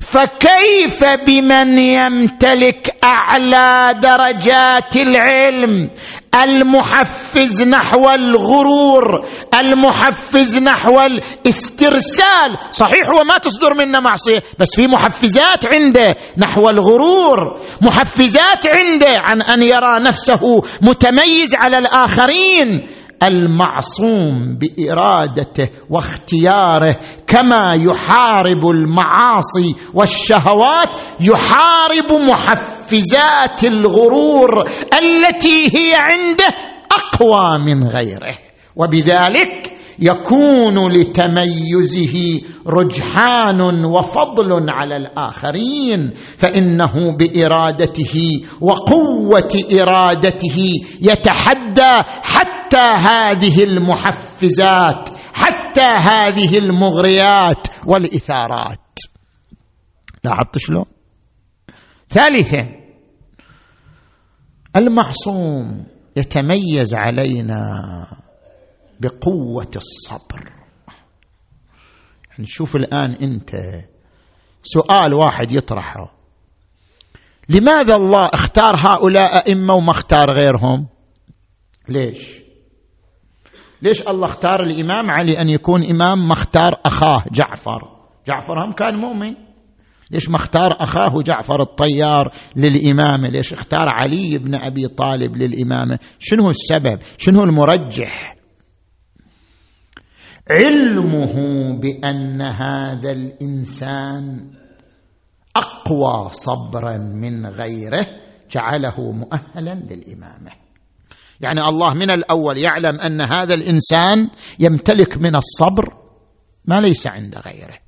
فكيف 0.00 1.04
بمن 1.26 1.78
يمتلك 1.78 2.96
أعلى 3.04 4.00
درجات 4.00 4.96
العلم؟ 4.96 5.90
المحفز 6.42 7.62
نحو 7.62 8.10
الغرور 8.10 9.04
المحفز 9.54 10.58
نحو 10.58 11.00
الاسترسال. 11.00 12.58
صحيح 12.70 13.08
هو 13.08 13.24
ما 13.24 13.38
تصدر 13.38 13.74
منه 13.74 14.00
معصية 14.00 14.42
بس 14.58 14.76
في 14.76 14.86
محفزات 14.86 15.72
عنده 15.72 16.16
نحو 16.38 16.68
الغرور. 16.68 17.60
محفزات 17.82 18.68
عنده 18.68 19.18
عن 19.18 19.42
أن 19.42 19.62
يرى 19.62 20.00
نفسه 20.06 20.62
متميز 20.82 21.54
على 21.54 21.78
الآخرين. 21.78 22.86
المعصوم 23.22 24.58
بإرادته 24.58 25.68
واختياره 25.90 26.96
كما 27.26 27.72
يحارب 27.74 28.68
المعاصي 28.68 29.74
والشهوات 29.94 30.94
يحارب 31.20 32.12
محفزات 32.30 33.64
الغرور 33.64 34.68
التي 34.98 35.76
هي 35.76 35.94
عنده 35.94 36.48
أقوى 36.92 37.58
من 37.58 37.84
غيره. 37.88 38.34
وبذلك 38.76 39.74
يكون 39.98 40.92
لتميزه 40.92 42.40
رجحان 42.66 43.84
وفضل 43.84 44.70
على 44.70 44.96
الآخرين 44.96 46.10
فإنه 46.38 46.92
بإرادته 47.18 48.42
وقوة 48.60 49.50
إرادته 49.80 50.70
يتحدى 51.02 51.92
حتى 52.22 52.63
هذه 52.78 53.64
المحفزات 53.64 55.08
حتى 55.32 55.88
هذه 55.98 56.58
المغريات 56.58 57.66
والإثارات. 57.86 58.98
لاحظت 60.24 60.58
شلون؟ 60.58 60.84
ثالثا 62.08 62.84
المعصوم 64.76 65.86
يتميز 66.16 66.94
علينا 66.94 67.80
بقوة 69.00 69.70
الصبر. 69.76 70.52
يعني 72.30 72.46
شوف 72.46 72.76
الآن 72.76 73.10
أنت 73.10 73.50
سؤال 74.62 75.14
واحد 75.14 75.52
يطرحه. 75.52 76.14
لماذا 77.48 77.96
الله 77.96 78.26
اختار 78.34 78.74
هؤلاء 78.76 79.36
أئمة 79.36 79.74
وما 79.74 79.90
اختار 79.90 80.32
غيرهم؟ 80.32 80.86
ليش؟ 81.88 82.43
ليش 83.84 84.08
الله 84.08 84.26
اختار 84.26 84.62
الإمام 84.62 85.10
علي 85.10 85.40
أن 85.40 85.48
يكون 85.48 85.84
إمام 85.84 86.28
ما 86.28 86.32
اختار 86.32 86.80
أخاه 86.86 87.24
جعفر؟ 87.32 87.80
جعفر 88.28 88.64
هم 88.64 88.72
كان 88.72 88.96
مؤمن. 88.96 89.34
ليش 90.10 90.28
ما 90.28 90.36
اختار 90.36 90.76
أخاه 90.80 91.22
جعفر 91.22 91.62
الطيار 91.62 92.32
للإمامة؟ 92.56 93.28
ليش 93.28 93.52
اختار 93.52 93.88
علي 93.88 94.38
بن 94.38 94.54
أبي 94.54 94.88
طالب 94.88 95.36
للإمامة؟ 95.36 95.98
شنو 96.18 96.50
السبب؟ 96.50 96.98
شنو 97.18 97.44
المرجح؟ 97.44 98.34
علمه 100.50 101.34
بأن 101.80 102.42
هذا 102.42 103.12
الإنسان 103.12 104.50
أقوى 105.56 106.30
صبرا 106.32 106.98
من 106.98 107.46
غيره 107.46 108.06
جعله 108.50 109.12
مؤهلا 109.12 109.74
للإمامة. 109.74 110.63
يعني 111.44 111.60
الله 111.60 111.94
من 111.94 112.10
الأول 112.10 112.58
يعلم 112.58 113.00
أن 113.00 113.20
هذا 113.20 113.54
الإنسان 113.54 114.30
يمتلك 114.60 115.16
من 115.16 115.36
الصبر 115.36 115.84
ما 116.64 116.80
ليس 116.80 117.06
عند 117.06 117.34
غيره. 117.46 117.78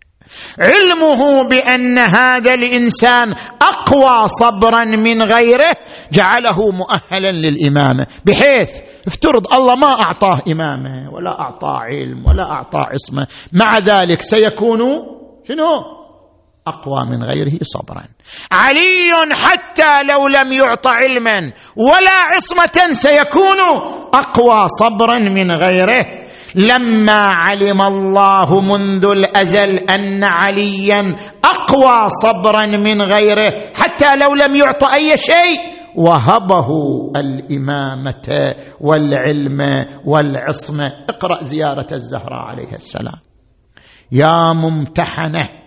علمه 0.58 1.48
بأن 1.48 1.98
هذا 1.98 2.54
الإنسان 2.54 3.34
أقوى 3.62 4.28
صبرا 4.28 4.84
من 4.84 5.22
غيره 5.22 5.76
جعله 6.12 6.70
مؤهلا 6.70 7.32
للإمامة. 7.32 8.06
بحيث 8.24 8.80
افترض 9.06 9.54
الله 9.54 9.74
ما 9.74 9.86
أعطاه 9.86 10.42
إمامة 10.52 11.10
ولا 11.12 11.40
أعطاه 11.40 11.78
علم 11.78 12.24
ولا 12.26 12.42
أعطاه 12.42 12.80
عصمه 12.80 13.26
مع 13.52 13.78
ذلك 13.78 14.22
سيكون 14.22 14.80
شنو؟ 15.48 15.95
أقوى 16.66 17.06
من 17.10 17.22
غيره 17.22 17.58
صبرا. 17.62 18.04
علي 18.52 19.12
حتى 19.32 20.02
لو 20.10 20.28
لم 20.28 20.52
يعط 20.52 20.86
علما 20.86 21.52
ولا 21.76 22.18
عصمة 22.34 22.90
سيكون 22.90 23.60
أقوى 24.14 24.68
صبرا 24.80 25.18
من 25.18 25.52
غيره. 25.52 26.04
لما 26.54 27.30
علم 27.34 27.82
الله 27.82 28.60
منذ 28.60 29.04
الأزل 29.04 29.78
أن 29.78 30.24
عليا 30.24 31.14
أقوى 31.44 32.08
صبرا 32.22 32.66
من 32.66 33.02
غيره 33.02 33.52
حتى 33.74 34.16
لو 34.16 34.34
لم 34.34 34.56
يعط 34.56 34.84
أي 34.84 35.16
شيء 35.16 35.76
وهبه 35.96 36.68
الإمامة 37.16 38.54
والعلم 38.80 39.86
والعصمة. 40.04 40.92
اقرأ 41.08 41.42
زيارة 41.42 41.86
الزهراء 41.92 42.42
عليها 42.42 42.76
السلام. 42.76 43.20
يا 44.12 44.52
ممتحنة 44.52 45.65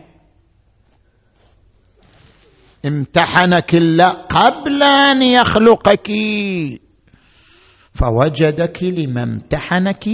امتحنك 2.86 3.76
الله 3.76 4.12
قبل 4.30 4.84
أن 4.84 5.22
يخلقك. 5.22 6.12
فوجدك 7.94 8.84
لما 8.84 9.24
امتحنك 9.24 10.06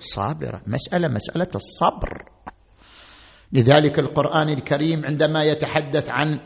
صابره 0.00 0.60
مسألة 0.66 1.08
مسألة 1.08 1.52
الصبر. 1.54 2.22
لذلك 3.52 3.98
القرآن 3.98 4.48
الكريم 4.48 5.04
عندما 5.04 5.44
يتحدث 5.44 6.10
عن 6.10 6.40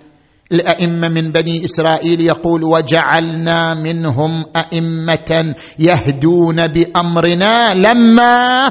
الأئمة 0.53 1.09
من 1.09 1.33
بني 1.33 1.65
إسرائيل 1.65 2.21
يقول 2.21 2.65
وجعلنا 2.65 3.75
منهم 3.75 4.31
أئمة 4.57 5.55
يهدون 5.79 6.67
بأمرنا 6.67 7.75
لما 7.75 8.71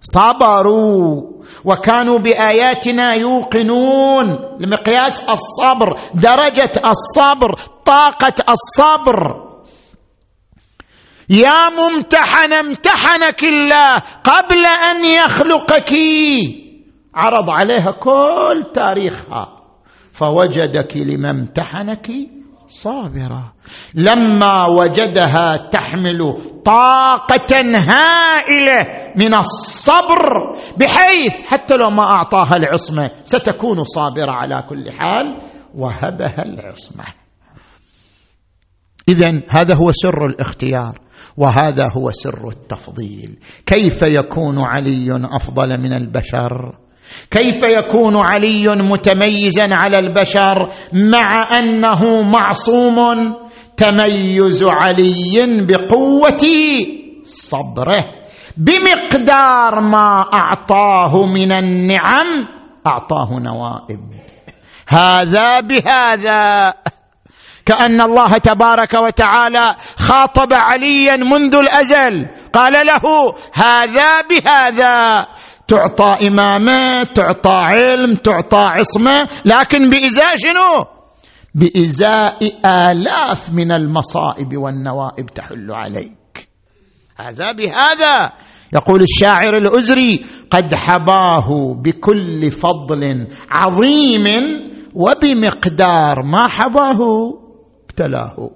صبروا. 0.00 1.41
وكانوا 1.64 2.18
بآياتنا 2.18 3.14
يوقنون 3.14 4.26
لمقياس 4.60 5.26
الصبر 5.30 5.98
درجة 6.14 6.72
الصبر 6.84 7.54
طاقة 7.84 8.34
الصبر. 8.48 9.42
يا 11.28 11.68
ممتحن 11.68 12.52
امتحنك 12.52 13.44
الله 13.44 13.92
قبل 14.24 14.64
أن 14.66 15.04
يخلقك. 15.04 15.92
عرض 17.14 17.50
عليها 17.50 17.90
كل 17.90 18.64
تاريخها. 18.74 19.62
فوجدك 20.12 20.96
لما 20.96 21.30
امتحنك 21.30 22.10
صابره 22.68 23.52
لما 23.94 24.66
وجدها 24.66 25.68
تحمل 25.72 26.38
طاقة 26.64 27.60
هائلة 27.74 28.86
من 29.16 29.34
الصبر 29.34 30.52
بحيث 30.76 31.44
حتى 31.46 31.74
لو 31.74 31.90
ما 31.90 32.02
أعطاها 32.02 32.56
العصمة 32.56 33.10
ستكون 33.24 33.84
صابرة 33.84 34.32
على 34.32 34.64
كل 34.68 34.90
حال 34.90 35.38
وهبها 35.74 36.44
العصمة. 36.44 37.04
اذا 39.08 39.30
هذا 39.48 39.74
هو 39.74 39.92
سر 39.92 40.26
الاختيار 40.26 41.00
وهذا 41.36 41.88
هو 41.88 42.10
سر 42.10 42.48
التفضيل. 42.48 43.38
كيف 43.66 44.02
يكون 44.02 44.58
علي 44.58 45.28
أفضل 45.36 45.80
من 45.80 45.92
البشر؟ 45.92 46.78
كيف 47.30 47.62
يكون 47.62 48.16
علي 48.16 48.68
متميزا 48.68 49.68
على 49.72 49.98
البشر 49.98 50.72
مع 50.92 51.58
أنه 51.58 52.22
معصوم؟ 52.22 53.41
تميز 53.82 54.62
علي 54.62 55.66
بقوة 55.66 56.44
صبره 57.24 58.04
بمقدار 58.56 59.80
ما 59.80 60.24
أعطاه 60.34 61.26
من 61.26 61.52
النعم 61.52 62.28
أعطاه 62.86 63.28
نوائب. 63.40 64.00
هذا 64.88 65.60
بهذا. 65.60 66.74
كأن 67.66 68.00
الله 68.00 68.38
تبارك 68.38 68.94
وتعالى 68.94 69.76
خاطب 69.98 70.52
عليا 70.52 71.16
منذ 71.16 71.54
الأزل 71.54 72.26
قال 72.52 72.86
له 72.86 73.34
هذا 73.54 74.20
بهذا. 74.30 75.26
تعطى 75.68 76.26
إمامة 76.28 77.04
تعطى 77.04 77.56
علم 77.56 78.16
تعطى 78.16 78.66
عصمة 78.68 79.28
لكن 79.44 79.90
بإزاء 79.90 80.36
شنو 80.36 81.01
بإزاء 81.54 82.38
آلاف 82.66 83.52
من 83.52 83.72
المصائب 83.72 84.56
والنوائب 84.56 85.26
تحل 85.26 85.70
عليك. 85.70 86.48
هذا 87.16 87.52
بهذا. 87.52 88.32
يقول 88.74 89.02
الشاعر 89.02 89.56
الأزري 89.56 90.24
قد 90.50 90.74
حباه 90.74 91.74
بكل 91.74 92.50
فضل 92.50 93.26
عظيم 93.50 94.24
وبمقدار 94.94 96.22
ما 96.22 96.48
حباه 96.48 96.98
ابتلاه. 97.84 98.50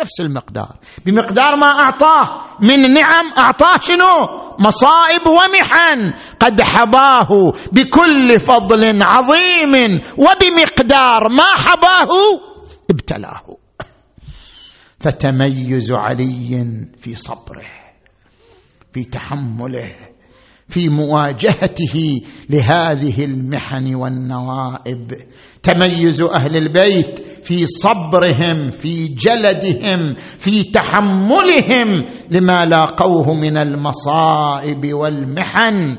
نفس 0.00 0.20
المقدار. 0.20 0.76
بمقدار 1.06 1.56
ما 1.56 1.66
أعطاه. 1.66 2.56
من 2.60 2.92
نعم 2.92 3.32
أعطاه 3.38 3.80
شنو؟ 3.80 4.16
مصائب 4.58 5.26
ومحن. 5.26 6.12
قد 6.40 6.62
حباه 6.62 7.52
بكل 7.72 8.40
فضل 8.40 9.02
عظيم. 9.02 10.00
وبمقدار 10.18 11.28
ما 11.36 11.44
حباه 11.56 12.08
ابتلاه. 12.90 13.42
فتميز 15.00 15.92
علي 15.92 16.66
في 16.98 17.14
صبره 17.14 17.64
في 18.92 19.04
تحمله 19.04 19.92
في 20.68 20.88
مواجهته 20.88 22.20
لهذه 22.50 23.24
المحن 23.24 23.94
والنوائب. 23.94 25.16
تميز 25.62 26.20
أهل 26.20 26.56
البيت 26.56 27.18
في 27.44 27.66
صبرهم 27.66 28.70
في 28.70 29.08
جلدهم 29.08 30.14
في 30.14 30.64
تحملهم 30.64 32.04
لما 32.30 32.64
لاقوه 32.64 33.34
من 33.34 33.56
المصائب 33.56 34.94
والمحن 34.94 35.98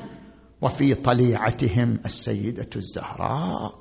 وفي 0.61 0.93
طليعتهم 0.93 1.99
السيدة 2.05 2.69
الزهراء. 2.75 3.73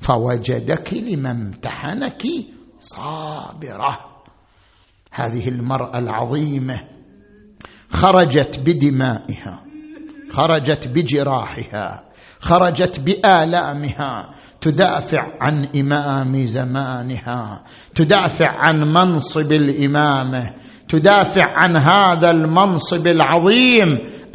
فوجدك 0.00 0.94
لما 0.94 1.30
امتحنك 1.30 2.22
صابرة. 2.80 3.98
هذه 5.12 5.48
المرأة 5.48 5.98
العظيمة 5.98 6.80
خرجت 7.90 8.58
بدمائها 8.58 9.62
خرجت 10.30 10.88
بجراحها 10.88 12.04
خرجت 12.40 13.00
بآلامها 13.00 14.34
تدافع 14.66 15.22
عن 15.40 15.66
إمام 15.76 16.44
زمانها 16.44 17.62
تدافع 17.94 18.48
عن 18.48 18.76
منصب 18.94 19.52
الإمامة 19.52 20.50
تدافع 20.88 21.44
عن 21.46 21.76
هذا 21.76 22.30
المنصب 22.30 23.06
العظيم 23.06 23.86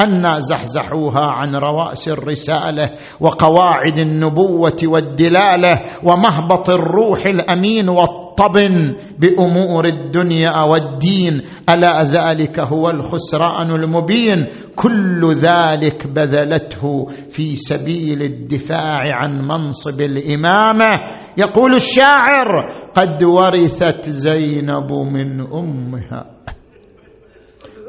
أنا 0.01 0.39
زحزحوها 0.39 1.25
عن 1.25 1.55
رواس 1.55 2.07
الرسالة 2.07 2.91
وقواعد 3.19 3.97
النبوة 3.97 4.77
والدلالة 4.83 5.73
ومهبط 6.03 6.69
الروح 6.69 7.25
الأمين 7.25 7.89
والطبن 7.89 8.95
بأمور 9.19 9.85
الدنيا 9.85 10.63
والدين. 10.63 11.41
ألا 11.69 12.03
ذلك 12.03 12.59
هو 12.59 12.89
الخسران 12.89 13.69
المبين؟ 13.69 14.47
كل 14.75 15.33
ذلك 15.33 16.07
بذلته 16.07 17.05
في 17.29 17.55
سبيل 17.55 18.21
الدفاع 18.21 19.15
عن 19.15 19.47
منصب 19.47 20.01
الإمامة. 20.01 20.99
يقول 21.37 21.75
الشاعر 21.75 22.47
قد 22.93 23.23
ورثت 23.23 24.09
زينب 24.09 24.93
من 24.93 25.41
أمها. 25.41 26.25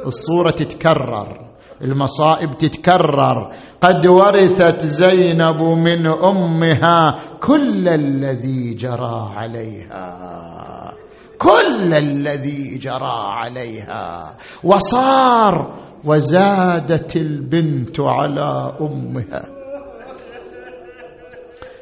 الصورة 0.07 0.51
تتكرر. 0.51 1.52
المصائب 1.83 2.51
تتكرر. 2.51 3.51
قد 3.81 4.07
ورثت 4.07 4.85
زينب 4.85 5.63
من 5.63 6.07
أمها 6.07 7.19
كل 7.41 7.89
الذي 7.89 8.75
جرى 8.75 9.33
عليها. 9.37 10.13
كل 11.39 11.95
الذي 11.95 12.79
جرى 12.79 13.19
عليها. 13.19 14.37
وصار 14.65 15.75
وزادت 16.05 17.17
البنت 17.17 18.01
على 18.01 18.73
أمها. 18.81 19.43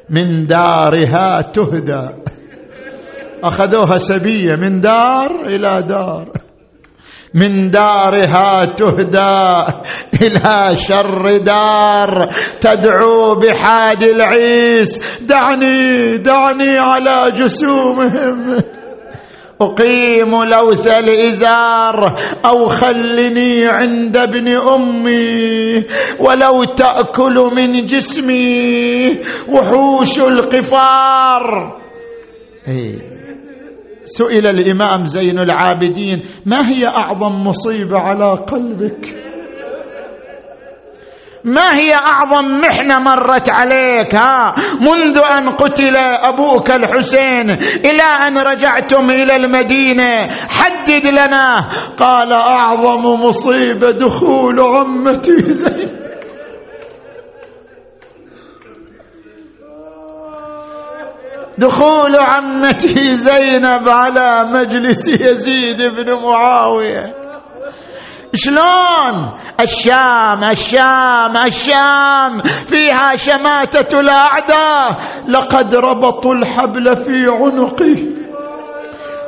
من 0.09 0.45
دارها 0.45 1.41
تهدى. 1.41 2.09
أخذوها 3.43 3.97
سبية 3.97 4.55
من 4.55 4.81
دار 4.81 5.45
إلى 5.45 5.81
دار. 5.81 6.40
من 7.33 7.69
دارها 7.69 8.65
تهدى 8.65 9.65
إلى 10.21 10.75
شر 10.75 11.37
دار. 11.37 12.29
تدعو 12.61 13.35
بحاد 13.35 14.03
العيس. 14.03 15.05
دعني 15.21 16.17
دعني 16.17 16.77
على 16.77 17.31
جسومهم. 17.31 18.63
أقيم 19.61 20.43
لوث 20.43 20.87
الإزار 20.87 22.19
أو 22.45 22.65
خلني 22.65 23.65
عند 23.65 24.17
ابن 24.17 24.51
أمي. 24.51 25.83
ولو 26.19 26.63
تأكل 26.63 27.49
من 27.55 27.85
جسمي 27.85 29.17
وحوش 29.49 30.19
القفار. 30.19 31.77
إيه. 32.67 33.10
سئل 34.17 34.47
الإمام 34.47 35.05
زين 35.05 35.39
العابدين 35.39 36.21
ما 36.45 36.67
هي 36.67 36.87
أعظم 36.87 37.43
مصيبة 37.47 37.97
على 37.99 38.33
قلبك؟ 38.33 39.15
ما 41.43 41.75
هي 41.75 41.93
أعظم 41.93 42.59
محنة 42.59 42.99
مرت 42.99 43.49
عليك 43.49 44.15
ها؟ 44.15 44.55
منذ 44.81 45.17
أن 45.31 45.49
قتل 45.49 45.95
أبوك 45.97 46.71
الحسين 46.71 47.49
إلى 47.85 48.03
أن 48.27 48.37
رجعتم 48.37 49.09
إلى 49.09 49.35
المدينة 49.35 50.27
حدد 50.49 51.05
لنا. 51.05 51.55
قال 51.97 52.31
أعظم 52.31 53.03
مصيبة 53.27 53.91
دخول 53.91 54.59
عمتي 54.59 55.37
زين. 55.39 56.10
دخول 61.57 62.15
عمتي 62.15 63.15
زينب 63.15 63.89
على 63.89 64.45
مجلس 64.53 65.07
يزيد 65.07 65.81
بن 65.81 66.13
معاوية. 66.13 67.05
شلون؟ 68.35 69.33
الشام 69.59 70.43
الشام 70.43 71.37
الشام. 71.37 72.41
فيها 72.67 73.15
شماتة 73.15 73.99
الأعداء. 73.99 74.99
لقد 75.27 75.75
ربطوا 75.75 76.33
الحبل 76.33 76.95
في 76.95 77.25
عنقي. 77.29 78.21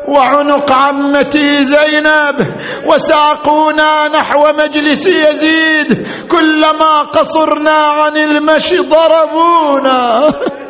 وعنق 0.08 0.72
عمتي 0.72 1.66
زينب. 1.66 2.54
وساقونا 2.86 4.08
نحو 4.08 4.52
مجلس 4.64 5.08
يزيد. 5.08 6.08
كلما 6.32 7.02
قصرنا 7.02 7.72
عن 7.72 8.18
المشي 8.18 8.78
ضربونا. 8.78 10.34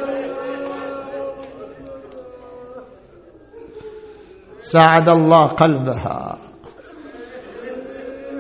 ساعد 4.74 5.10
الله 5.10 5.48
قلبها. 5.48 6.38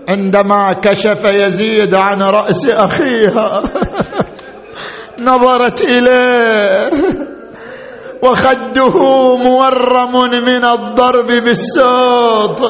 عندما 0.10 0.74
كشف 0.74 1.24
يزيد 1.26 1.96
عن 1.96 2.22
رأس 2.22 2.70
أخيها 2.70 3.62
نظرت 5.28 5.82
إليه. 5.82 6.90
وخده 8.24 8.96
مورم 9.38 10.30
من 10.32 10.66
الضرب 10.66 11.28
بالسوط 11.28 12.62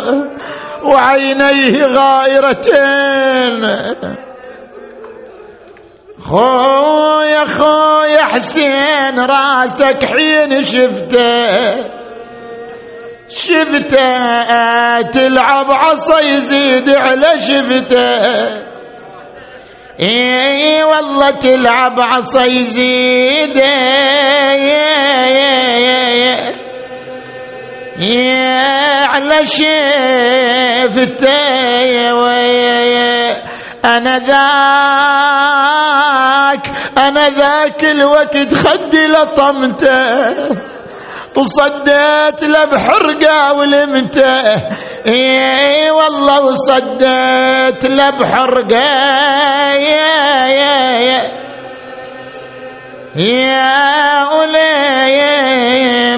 وعينيه 0.83 1.85
غائرتين. 1.85 3.63
خويا 6.21 7.45
خويا 7.45 8.23
حسين 8.23 9.19
راسك 9.19 10.05
حين 10.05 10.63
شفته. 10.63 12.02
شفتة 13.35 15.01
تلعب 15.01 15.71
عصا 15.71 16.19
يزيد 16.19 16.89
على 16.89 17.39
شفتة. 17.39 18.63
إي 19.99 20.83
والله 20.83 21.29
تلعب 21.29 21.99
عصا 21.99 22.45
يزيد. 22.45 23.57
على 29.13 29.45
شفتة. 29.45 29.93
أنا 33.85 34.19
ذاك 34.19 34.33
أنا 36.97 37.29
ذاك 37.29 37.83
الوقت 37.83 38.53
خدي 38.53 39.07
لطمته. 39.07 40.72
وصديت 41.35 42.43
له 42.43 42.65
بحرقة 42.65 43.53
ولمتة. 43.53 44.43
اي 45.07 45.91
والله 45.91 46.41
وصديت 46.45 47.85
له 47.85 48.09
بحرقة. 48.09 48.85
يا 49.73 50.47
يا 50.47 50.99
يا. 50.99 51.43
يا 53.15 53.83
يا 55.07 56.17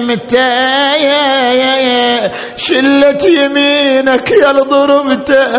يا 0.96 1.50
يا 1.50 1.76
يا. 1.76 2.32
شلت 2.56 3.24
يمينك 3.24 4.30
يا 4.30 4.52
لضربته 4.52 5.56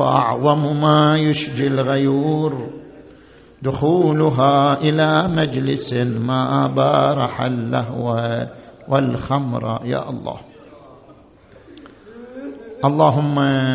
وأعظم 0.00 0.80
ما 0.80 1.18
يشجي 1.18 1.66
الغيور. 1.66 2.85
دخولها 3.62 4.80
إلى 4.80 5.28
مجلس 5.28 5.94
ما 5.94 6.66
بارح 6.66 7.40
اللهو 7.40 8.46
والخمر 8.88 9.80
يا 9.84 10.10
الله. 10.10 10.36
اللهم 12.84 13.34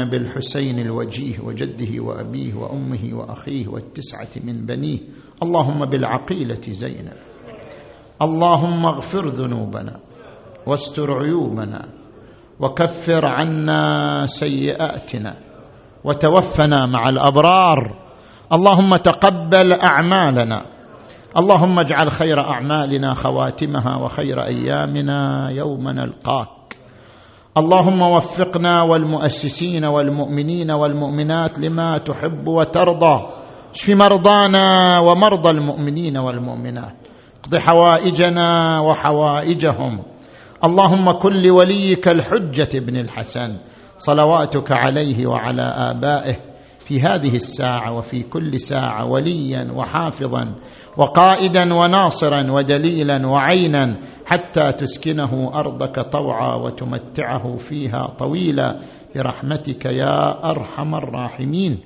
بالحسين 0.10 0.80
الوجيه 0.80 1.40
وجده 1.40 2.04
وأبيه 2.04 2.54
وأمه 2.54 3.10
وأخيه 3.14 3.68
والتسعة 3.68 4.44
من 4.44 4.66
بنيه. 4.66 5.00
اللهم 5.44 5.86
بالعقيلة 5.86 6.62
زينب. 6.70 7.18
اللهم 8.22 8.86
اغفر 8.86 9.28
ذنوبنا 9.28 10.00
واستر 10.68 11.14
عيوبنا 11.14 11.86
وكفر 12.60 13.26
عنا 13.26 14.26
سيئاتنا 14.28 15.38
وتوفنا 16.04 16.86
مع 16.86 17.10
الأبرار 17.10 18.01
اللهم 18.54 18.96
تقبل 18.96 19.74
أعمالنا. 19.74 20.62
اللهم 21.38 21.80
اجعل 21.80 22.12
خير 22.12 22.40
أعمالنا 22.40 23.14
خواتمها 23.14 23.98
وخير 23.98 24.44
أيامنا 24.44 25.50
يوم 25.50 25.90
نلقاك. 25.90 26.48
اللهم 27.58 28.02
وفقنا 28.02 28.82
والمؤسسين 28.82 29.86
والمؤمنين 29.86 30.72
والمؤمنات 30.72 31.60
لما 31.60 31.98
تحب 31.98 32.48
وترضى. 32.48 33.26
اشف 33.76 33.90
مرضانا 33.90 35.00
ومرضى 35.00 35.50
المؤمنين 35.50 36.18
والمؤمنات. 36.18 36.96
اقض 37.44 37.56
حوائجنا 37.56 38.80
وحوائجهم. 38.80 40.04
اللهم 40.66 41.12
كن 41.12 41.34
لوليك 41.34 42.08
الحجة 42.08 42.80
بن 42.80 42.98
الحسن. 42.98 43.58
صلواتك 43.98 44.72
عليه 44.72 45.28
وعلى 45.28 45.62
آبائه. 45.62 46.51
في 46.92 47.02
هذه 47.02 47.36
الساعة 47.36 47.98
وفي 47.98 48.24
كل 48.24 48.60
ساعة 48.60 49.06
وليا 49.06 49.72
وحافظا 49.72 50.56
وقائدا 50.98 51.74
وناصرا 51.74 52.52
ودليلا 52.52 53.28
وعينا 53.28 53.98
حتى 54.26 54.72
تسكنه 54.72 55.52
أرضك 55.54 56.00
طوعا 56.00 56.56
وتمتعه 56.56 57.56
فيها 57.56 58.08
طويلا 58.20 58.80
برحمتك 59.16 59.86
يا 59.86 60.50
أرحم 60.52 60.96
الراحمين. 60.96 61.80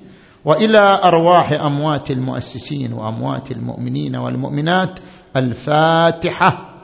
وإلى 0.44 1.00
أرواح 1.04 1.52
أموات 1.52 2.10
المؤسسين 2.10 2.92
وأموات 2.92 3.52
المؤمنين 3.52 4.16
والمؤمنات 4.16 5.00
الفاتحة 5.36 6.74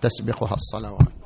تسبقها 0.00 0.54
الصلوات. 0.54 1.19